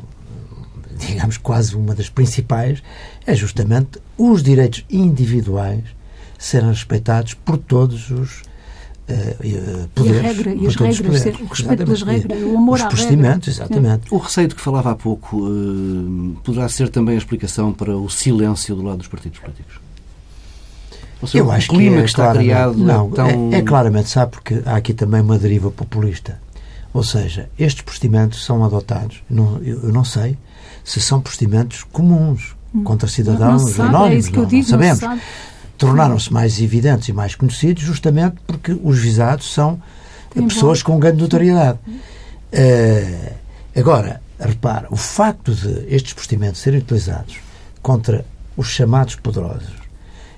digamos 0.97 1.37
quase 1.37 1.75
uma 1.75 1.95
das 1.95 2.09
principais, 2.09 2.83
é 3.25 3.35
justamente 3.35 3.99
os 4.17 4.43
direitos 4.43 4.85
individuais 4.89 5.83
serem 6.37 6.69
respeitados 6.69 7.33
por 7.33 7.57
todos 7.57 8.09
os 8.09 8.43
eh, 9.11 9.35
eh, 9.43 9.87
poderes. 9.93 10.21
regra, 10.21 10.53
e 10.53 10.67
as 10.67 10.75
regras, 10.75 10.99
o 10.99 11.11
respeito 11.45 11.83
pelas 11.83 12.01
Exatamente. 12.01 12.03
regras, 12.27 12.43
o 12.43 12.57
amor 12.57 12.75
Os 12.75 12.81
à 12.81 12.83
regra. 12.85 12.87
procedimentos, 12.89 13.45
Sim. 13.55 13.61
exatamente. 13.61 14.13
O 14.13 14.17
receio 14.17 14.47
de 14.47 14.55
que 14.55 14.61
falava 14.61 14.91
há 14.91 14.95
pouco 14.95 15.37
eh, 15.47 16.39
poderá 16.43 16.67
ser 16.69 16.89
também 16.89 17.15
a 17.15 17.17
explicação 17.17 17.71
para 17.73 17.95
o 17.97 18.09
silêncio 18.09 18.75
do 18.75 18.81
lado 18.83 18.97
dos 18.99 19.07
partidos 19.07 19.39
políticos? 19.39 19.79
Seja, 21.25 21.37
Eu 21.37 21.51
acho 21.51 21.71
o 21.71 21.75
clima 21.75 21.89
que, 21.91 21.95
que, 21.97 22.01
é 22.01 22.05
está 22.05 22.23
claramente- 22.23 22.45
criado 22.49 22.77
não, 22.77 23.07
é 23.07 23.15
tão... 23.15 23.27
é, 23.53 23.57
é 23.57 23.61
claramente, 23.61 24.09
sabe, 24.09 24.31
porque 24.31 24.61
há 24.65 24.75
aqui 24.75 24.91
também 24.93 25.21
uma 25.21 25.37
deriva 25.37 25.69
populista. 25.69 26.39
Ou 26.93 27.03
seja, 27.03 27.47
estes 27.59 27.83
procedimentos 27.83 28.43
são 28.43 28.63
adotados, 28.65 29.21
não, 29.29 29.57
eu, 29.59 29.83
eu 29.83 29.93
não 29.93 30.03
sei 30.03 30.35
se 30.83 30.99
são 30.99 31.21
procedimentos 31.21 31.83
comuns 31.91 32.55
contra 32.83 33.05
Não 33.05 33.13
cidadãos 33.13 33.61
se 33.63 33.73
sabe, 33.73 33.89
anónimos, 33.89 34.15
é 34.15 34.17
isso 34.19 34.31
que 34.31 34.37
não, 34.37 34.43
eu 34.43 34.49
digo, 34.49 34.63
não 34.63 34.71
não 34.71 34.79
sabemos. 34.95 34.99
sabe. 34.99 35.21
Tornaram-se 35.87 36.31
mais 36.31 36.61
evidentes 36.61 37.07
e 37.09 37.13
mais 37.13 37.35
conhecidos 37.35 37.83
justamente 37.83 38.35
porque 38.47 38.77
os 38.83 38.99
visados 38.99 39.51
são 39.53 39.81
Tem 40.33 40.47
pessoas 40.47 40.81
bom. 40.81 40.93
com 40.93 40.99
grande 40.99 41.21
notoriedade. 41.21 41.79
Eh, 42.51 43.33
agora, 43.75 44.21
repara, 44.39 44.87
o 44.89 44.95
facto 44.95 45.53
de 45.53 45.85
estes 45.93 46.13
procedimentos 46.13 46.61
serem 46.61 46.79
utilizados 46.79 47.37
contra 47.81 48.25
os 48.55 48.67
chamados 48.67 49.15
poderosos 49.15 49.81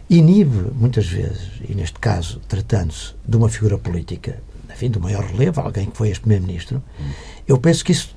inibe, 0.09 0.71
muitas 0.75 1.07
vezes, 1.07 1.51
e 1.67 1.73
neste 1.73 1.99
caso, 1.99 2.39
tratando-se 2.47 3.13
de 3.25 3.37
uma 3.37 3.49
figura 3.49 3.77
política, 3.77 4.37
enfim, 4.71 4.89
do 4.89 4.99
maior 4.99 5.23
relevo, 5.23 5.61
alguém 5.61 5.89
que 5.89 5.97
foi 5.97 6.09
este 6.09 6.21
Primeiro-Ministro, 6.21 6.83
eu 7.47 7.57
penso 7.57 7.83
que 7.83 7.91
isso 7.91 8.15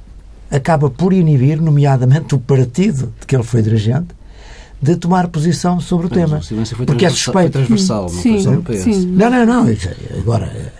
acaba 0.50 0.90
por 0.90 1.12
inibir, 1.12 1.60
nomeadamente, 1.60 2.34
o 2.34 2.38
partido 2.38 3.12
de 3.20 3.26
que 3.26 3.34
ele 3.34 3.42
foi 3.42 3.62
dirigente, 3.62 4.08
de 4.80 4.96
tomar 4.96 5.28
posição 5.28 5.80
sobre 5.80 6.06
o 6.06 6.10
Mas 6.10 6.48
tema. 6.48 6.62
o 6.82 6.86
Porque 6.86 7.06
é 7.06 7.10
suspeito. 7.10 7.52
transversal, 7.52 8.02
não 8.02 8.08
foi 8.10 8.38
Sim, 8.40 8.60
PS. 8.62 8.82
sim. 8.82 9.06
Não, 9.06 9.30
não, 9.30 9.46
não. 9.46 9.68
é- 9.68 10.18
Agora, 10.18 10.46
eh, 10.46 10.72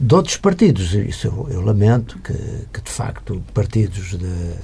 de 0.00 0.14
outros 0.14 0.36
partidos, 0.36 0.92
isso 0.94 1.28
eu, 1.28 1.48
eu 1.50 1.60
lamento 1.60 2.18
que, 2.18 2.32
que, 2.72 2.80
de 2.82 2.90
facto, 2.90 3.40
partidos 3.54 4.10
de- 4.18 4.54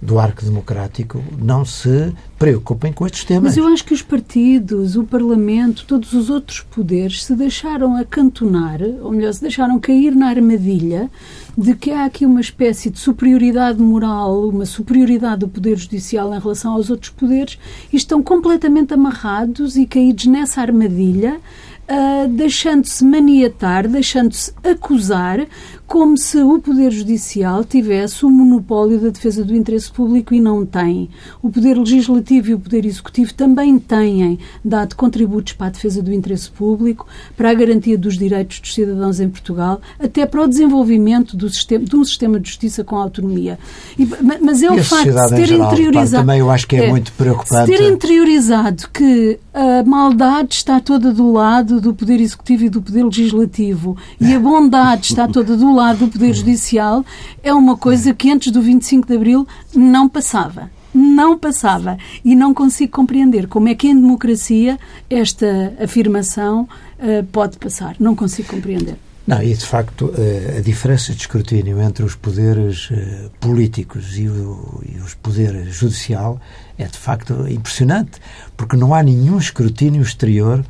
do 0.00 0.18
arco 0.18 0.44
democrático 0.44 1.22
não 1.38 1.64
se 1.64 2.12
preocupem 2.38 2.92
com 2.92 3.04
estes 3.04 3.24
temas. 3.24 3.44
Mas 3.44 3.56
eu 3.56 3.66
acho 3.66 3.84
que 3.84 3.92
os 3.92 4.02
partidos, 4.02 4.96
o 4.96 5.04
Parlamento, 5.04 5.84
todos 5.86 6.12
os 6.12 6.30
outros 6.30 6.60
poderes 6.60 7.24
se 7.24 7.34
deixaram 7.34 7.96
acantonar, 7.96 8.80
ou 9.02 9.10
melhor, 9.10 9.32
se 9.32 9.40
deixaram 9.40 9.78
cair 9.80 10.14
na 10.14 10.28
armadilha 10.28 11.10
de 11.56 11.74
que 11.74 11.90
há 11.90 12.04
aqui 12.04 12.24
uma 12.24 12.40
espécie 12.40 12.90
de 12.90 12.98
superioridade 12.98 13.82
moral, 13.82 14.48
uma 14.48 14.64
superioridade 14.64 15.40
do 15.40 15.48
Poder 15.48 15.76
Judicial 15.76 16.32
em 16.32 16.38
relação 16.38 16.74
aos 16.74 16.90
outros 16.90 17.10
poderes 17.10 17.58
e 17.92 17.96
estão 17.96 18.22
completamente 18.22 18.94
amarrados 18.94 19.76
e 19.76 19.84
caídos 19.84 20.26
nessa 20.26 20.60
armadilha. 20.60 21.40
ah, 21.88 22.26
deixando-se 22.28 23.02
maniatar, 23.02 23.88
deixando-se 23.88 24.52
acusar, 24.62 25.46
como 25.88 26.18
se 26.18 26.36
o 26.42 26.58
Poder 26.60 26.92
Judicial 26.92 27.64
tivesse 27.64 28.26
o 28.26 28.30
monopólio 28.30 29.00
da 29.00 29.08
defesa 29.08 29.42
do 29.42 29.56
interesse 29.56 29.90
público 29.90 30.34
e 30.34 30.40
não 30.40 30.64
tem. 30.66 31.08
O 31.42 31.48
Poder 31.50 31.78
Legislativo 31.78 32.50
e 32.50 32.54
o 32.54 32.60
Poder 32.60 32.84
Executivo 32.84 33.32
também 33.32 33.78
têm 33.78 34.38
dado 34.62 34.94
contributos 34.94 35.54
para 35.54 35.68
a 35.68 35.70
defesa 35.70 36.02
do 36.02 36.12
interesse 36.12 36.50
público, 36.50 37.06
para 37.34 37.50
a 37.50 37.54
garantia 37.54 37.96
dos 37.96 38.18
direitos 38.18 38.60
dos 38.60 38.74
cidadãos 38.74 39.18
em 39.18 39.30
Portugal, 39.30 39.80
até 39.98 40.26
para 40.26 40.42
o 40.42 40.46
desenvolvimento 40.46 41.34
do 41.36 41.48
sistema, 41.48 41.84
de 41.86 41.96
um 41.96 42.04
sistema 42.04 42.38
de 42.38 42.48
justiça 42.48 42.84
com 42.84 42.96
autonomia. 42.96 43.58
E- 43.98 44.04
ma- 44.04 44.36
mas 44.42 44.62
é 44.62 44.70
o 44.70 44.84
facto 44.84 45.10
de 45.10 45.28
ter 45.36 45.46
geral, 45.46 45.72
interiorizado. 45.72 46.22
também 46.22 46.40
eu 46.40 46.50
acho 46.50 46.68
que 46.68 46.76
é 46.76 46.90
muito 46.90 47.12
preocupante. 47.12 47.72
Ter 47.72 47.80
interiorizado 47.90 48.90
que 48.92 49.40
a 49.54 49.82
maldade 49.84 50.54
está 50.54 50.80
toda 50.80 51.12
do 51.14 51.32
lado 51.32 51.80
do 51.80 51.94
Poder 51.94 52.20
Executivo 52.20 52.64
e 52.64 52.68
do 52.68 52.82
Poder 52.82 53.04
Legislativo 53.04 53.96
e 54.20 54.34
a 54.34 54.38
bondade 54.38 55.06
está 55.06 55.26
toda 55.26 55.56
do 55.56 55.77
lado 55.78 56.06
do 56.06 56.08
Poder 56.08 56.34
Judicial 56.34 57.04
é 57.42 57.54
uma 57.54 57.76
coisa 57.76 58.12
que 58.12 58.30
antes 58.30 58.50
do 58.50 58.60
25 58.60 59.06
de 59.06 59.14
Abril 59.14 59.46
não 59.74 60.08
passava. 60.08 60.70
Não 60.92 61.38
passava. 61.38 61.96
E 62.24 62.34
não 62.34 62.52
consigo 62.52 62.92
compreender 62.92 63.46
como 63.46 63.68
é 63.68 63.74
que 63.74 63.86
em 63.86 63.94
democracia 63.94 64.78
esta 65.08 65.74
afirmação 65.80 66.68
eh, 66.98 67.22
pode 67.30 67.58
passar. 67.58 67.94
Não 68.00 68.16
consigo 68.16 68.48
compreender. 68.48 68.96
Não, 69.24 69.42
e 69.42 69.54
de 69.54 69.64
facto 69.64 70.12
eh, 70.18 70.56
a 70.58 70.60
diferença 70.60 71.12
de 71.12 71.20
escrutínio 71.20 71.80
entre 71.80 72.04
os 72.04 72.16
poderes 72.16 72.88
eh, 72.90 73.28
políticos 73.38 74.18
e, 74.18 74.26
o, 74.26 74.82
e 74.84 74.98
os 74.98 75.14
poderes 75.14 75.74
judicial 75.74 76.40
é 76.76 76.86
de 76.86 76.98
facto 76.98 77.46
impressionante, 77.48 78.18
porque 78.56 78.76
não 78.76 78.94
há 78.94 79.02
nenhum 79.02 79.38
escrutínio 79.38 80.02
exterior 80.02 80.64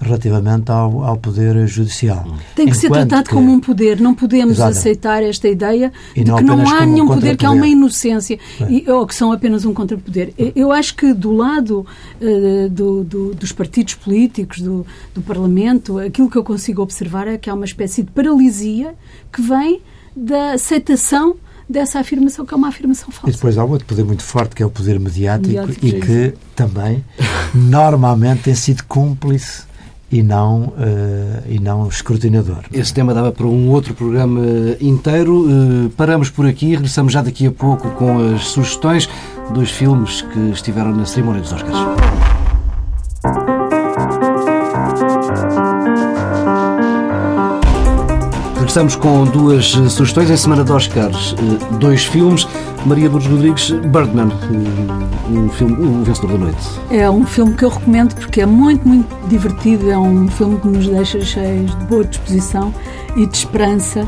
relativamente 0.00 0.70
ao, 0.70 1.04
ao 1.04 1.16
poder 1.16 1.66
judicial. 1.66 2.26
Tem 2.56 2.66
que 2.66 2.76
ser 2.76 2.86
Enquanto 2.86 3.08
tratado 3.08 3.28
que- 3.28 3.34
como 3.34 3.52
um 3.52 3.60
poder. 3.60 4.00
Não 4.00 4.14
podemos 4.14 4.54
Exato. 4.54 4.70
aceitar 4.70 5.22
esta 5.22 5.46
ideia 5.46 5.92
E 6.16 6.24
de 6.24 6.30
não 6.30 6.38
que 6.38 6.44
não 6.44 6.68
há 6.68 6.80
um 6.82 6.86
nenhum 6.86 7.06
poder, 7.06 7.36
que 7.36 7.44
há 7.44 7.50
uma 7.50 7.66
inocência 7.66 8.38
e, 8.68 8.90
ou 8.90 9.06
que 9.06 9.14
são 9.14 9.30
apenas 9.32 9.64
um 9.64 9.74
contrapoder. 9.74 10.32
Eu- 10.56 10.72
acho 10.72 10.94
que 10.94 11.12
do 11.12 11.32
lado 11.32 11.84
eh, 12.20 12.68
do- 12.70 13.04
do- 13.04 13.34
dos 13.34 13.52
partidos 13.52 13.94
políticos, 13.94 14.60
do, 14.60 14.86
do 15.14 15.20
Parlamento, 15.20 15.98
aquilo 15.98 16.30
que 16.30 16.36
eu 16.38 16.44
consigo 16.44 16.80
observar 16.80 17.26
é 17.28 17.36
que 17.36 17.50
há 17.50 17.54
uma 17.54 17.64
espécie 17.64 18.02
de 18.02 18.10
paralisia 18.10 18.94
que 19.32 19.42
vem 19.42 19.80
da 20.16 20.52
aceitação 20.52 21.36
dessa 21.68 22.00
afirmação, 22.00 22.44
que 22.46 22.52
é 22.52 22.56
uma 22.56 22.68
afirmação 22.68 23.08
E 23.10 23.12
falsa. 23.12 23.36
depois 23.36 23.56
há 23.58 23.64
outro 23.64 23.86
poder 23.86 24.04
muito 24.04 24.22
forte 24.24 24.56
que 24.56 24.62
é 24.62 24.66
o 24.66 24.70
poder 24.70 24.98
mediático, 24.98 25.48
Mediático, 25.48 25.86
e 25.86 26.00
que 26.00 26.34
também 26.56 27.04
normalmente 27.54 28.42
tem 28.44 28.54
sido 28.54 28.82
cúmplice 28.84 29.62
e 30.10 30.22
não, 30.22 30.72
eh, 30.78 31.42
e 31.48 31.58
não 31.58 31.88
escrutinador. 31.88 32.64
Esse 32.72 32.92
tema 32.92 33.14
dava 33.14 33.30
para 33.30 33.46
um 33.46 33.70
outro 33.70 33.94
programa 33.94 34.40
inteiro. 34.80 35.46
Eh, 35.48 35.90
Paramos 35.96 36.30
por 36.30 36.46
aqui, 36.46 36.74
regressamos 36.74 37.12
já 37.12 37.22
daqui 37.22 37.46
a 37.46 37.52
pouco 37.52 37.90
com 37.90 38.34
as 38.34 38.48
sugestões 38.48 39.08
dos 39.54 39.70
filmes 39.70 40.22
que 40.22 40.50
estiveram 40.50 40.94
na 40.94 41.04
cerimónia 41.04 41.42
dos 41.42 41.52
Oscars. 41.52 42.29
Regressamos 48.70 48.94
com 48.94 49.24
duas 49.24 49.66
sugestões. 49.66 50.30
Em 50.30 50.36
semana 50.36 50.62
de 50.62 50.70
Oscars, 50.70 51.34
dois 51.80 52.04
filmes. 52.04 52.46
Maria 52.86 53.10
Lourdes 53.10 53.28
Rodrigues, 53.28 53.72
Birdman, 53.72 54.28
um 55.28 55.48
filme, 55.48 55.72
o 55.72 56.04
vencedor 56.04 56.30
da 56.30 56.38
noite. 56.38 56.56
É 56.88 57.10
um 57.10 57.26
filme 57.26 57.52
que 57.54 57.64
eu 57.64 57.68
recomendo 57.68 58.14
porque 58.14 58.42
é 58.42 58.46
muito, 58.46 58.86
muito 58.86 59.28
divertido. 59.28 59.90
É 59.90 59.98
um 59.98 60.28
filme 60.28 60.56
que 60.60 60.68
nos 60.68 60.86
deixa 60.86 61.20
cheios 61.20 61.76
de 61.76 61.84
boa 61.86 62.04
disposição 62.04 62.72
e 63.16 63.26
de 63.26 63.38
esperança. 63.38 64.06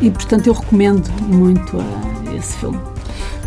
E, 0.00 0.08
portanto, 0.12 0.46
eu 0.46 0.52
recomendo 0.52 1.10
muito 1.26 1.78
esse 2.38 2.54
filme. 2.58 2.78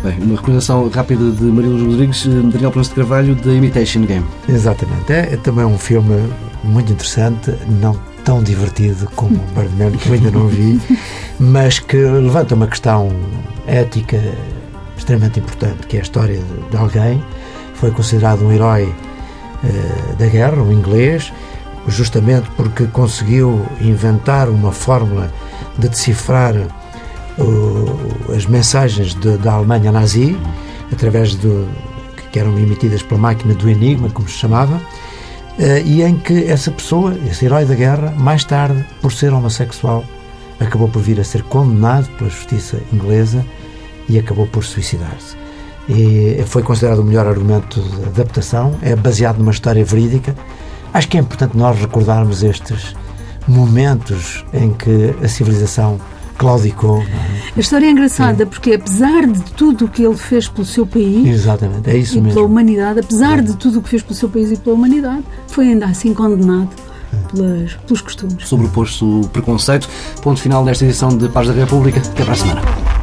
Bem, 0.02 0.18
uma 0.20 0.36
recomendação 0.36 0.90
rápida 0.90 1.30
de 1.30 1.44
Maria 1.44 1.70
Luz 1.70 1.82
Rodrigues, 1.82 2.26
Daniel 2.26 2.70
Pronto 2.70 2.86
de 2.86 2.94
Carvalho, 2.94 3.34
The 3.34 3.48
Imitation 3.48 4.02
Game. 4.02 4.26
Exatamente. 4.46 5.10
É, 5.10 5.32
é, 5.32 5.36
também 5.38 5.64
um 5.64 5.78
filme 5.78 6.30
muito 6.66 6.92
interessante, 6.92 7.54
não 7.80 7.98
tão 8.24 8.42
divertido 8.42 9.08
como 9.14 9.36
o 9.36 9.54
Birdman, 9.54 9.92
que 9.92 10.08
eu 10.08 10.14
ainda 10.14 10.30
não 10.30 10.48
vi, 10.48 10.80
mas 11.38 11.78
que 11.78 11.96
levanta 11.96 12.54
uma 12.54 12.66
questão 12.66 13.08
ética 13.66 14.20
extremamente 14.96 15.38
importante, 15.38 15.86
que 15.86 15.96
é 15.96 16.00
a 16.00 16.02
história 16.02 16.38
de, 16.38 16.70
de 16.70 16.76
alguém. 16.76 17.22
Foi 17.74 17.90
considerado 17.90 18.44
um 18.44 18.52
herói 18.52 18.84
uh, 18.84 20.16
da 20.16 20.26
guerra, 20.26 20.62
um 20.62 20.72
inglês, 20.72 21.32
justamente 21.86 22.50
porque 22.56 22.86
conseguiu 22.86 23.64
inventar 23.80 24.48
uma 24.48 24.72
fórmula 24.72 25.32
de 25.78 25.88
decifrar 25.88 26.54
as 28.34 28.46
mensagens 28.46 29.14
de, 29.14 29.36
da 29.38 29.52
Alemanha 29.52 29.92
nazi, 29.92 30.36
através 30.92 31.34
do 31.34 31.68
que 32.32 32.38
eram 32.38 32.58
emitidas 32.58 33.02
pela 33.02 33.20
máquina 33.20 33.54
do 33.54 33.68
Enigma, 33.68 34.10
como 34.10 34.28
se 34.28 34.34
chamava, 34.34 34.80
e 35.58 36.02
em 36.02 36.16
que 36.16 36.44
essa 36.44 36.70
pessoa, 36.70 37.16
esse 37.30 37.46
herói 37.46 37.64
da 37.64 37.74
guerra, 37.74 38.12
mais 38.16 38.44
tarde, 38.44 38.84
por 39.00 39.12
ser 39.12 39.32
homossexual, 39.32 40.04
acabou 40.60 40.88
por 40.88 41.00
vir 41.00 41.20
a 41.20 41.24
ser 41.24 41.42
condenado 41.44 42.08
pela 42.16 42.30
justiça 42.30 42.78
inglesa 42.92 43.44
e 44.08 44.18
acabou 44.18 44.46
por 44.46 44.64
suicidar-se. 44.64 45.36
E 45.88 46.42
foi 46.46 46.62
considerado 46.62 46.98
o 46.98 47.04
melhor 47.04 47.26
argumento 47.26 47.80
de 47.80 48.04
adaptação, 48.06 48.74
é 48.82 48.96
baseado 48.96 49.38
numa 49.38 49.52
história 49.52 49.84
verídica. 49.84 50.34
Acho 50.92 51.08
que 51.08 51.16
é 51.16 51.20
importante 51.20 51.56
nós 51.56 51.78
recordarmos 51.78 52.42
estes 52.42 52.94
momentos 53.46 54.44
em 54.52 54.72
que 54.72 55.14
a 55.22 55.28
civilização 55.28 56.00
claudicou. 56.36 57.02
É? 57.02 57.52
A 57.56 57.60
história 57.60 57.86
é 57.86 57.90
engraçada 57.90 58.44
Sim. 58.44 58.50
porque, 58.50 58.74
apesar 58.74 59.26
de 59.26 59.40
tudo 59.52 59.86
o 59.86 59.88
que 59.88 60.02
ele 60.02 60.16
fez 60.16 60.48
pelo 60.48 60.66
seu 60.66 60.86
país 60.86 61.26
Exatamente, 61.26 61.88
é 61.88 61.96
isso 61.96 62.18
e 62.18 62.20
mesmo. 62.20 62.34
pela 62.34 62.46
humanidade, 62.46 63.00
apesar 63.00 63.42
de 63.42 63.56
tudo 63.56 63.78
o 63.78 63.82
que 63.82 63.88
fez 63.88 64.02
pelo 64.02 64.14
seu 64.14 64.28
país 64.28 64.52
e 64.52 64.56
pela 64.56 64.76
humanidade, 64.76 65.24
foi 65.48 65.68
ainda 65.68 65.86
assim 65.86 66.12
condenado 66.12 66.68
pelas, 67.32 67.74
pelos 67.74 68.00
costumes. 68.00 68.46
Sobreposto 68.46 69.20
o 69.20 69.28
preconceito. 69.28 69.88
Ponto 70.22 70.40
final 70.40 70.64
desta 70.64 70.84
edição 70.84 71.08
de 71.16 71.28
Paz 71.28 71.48
da 71.48 71.54
República. 71.54 72.00
Até 72.00 72.24
para 72.24 72.32
a 72.32 72.36
semana. 72.36 72.95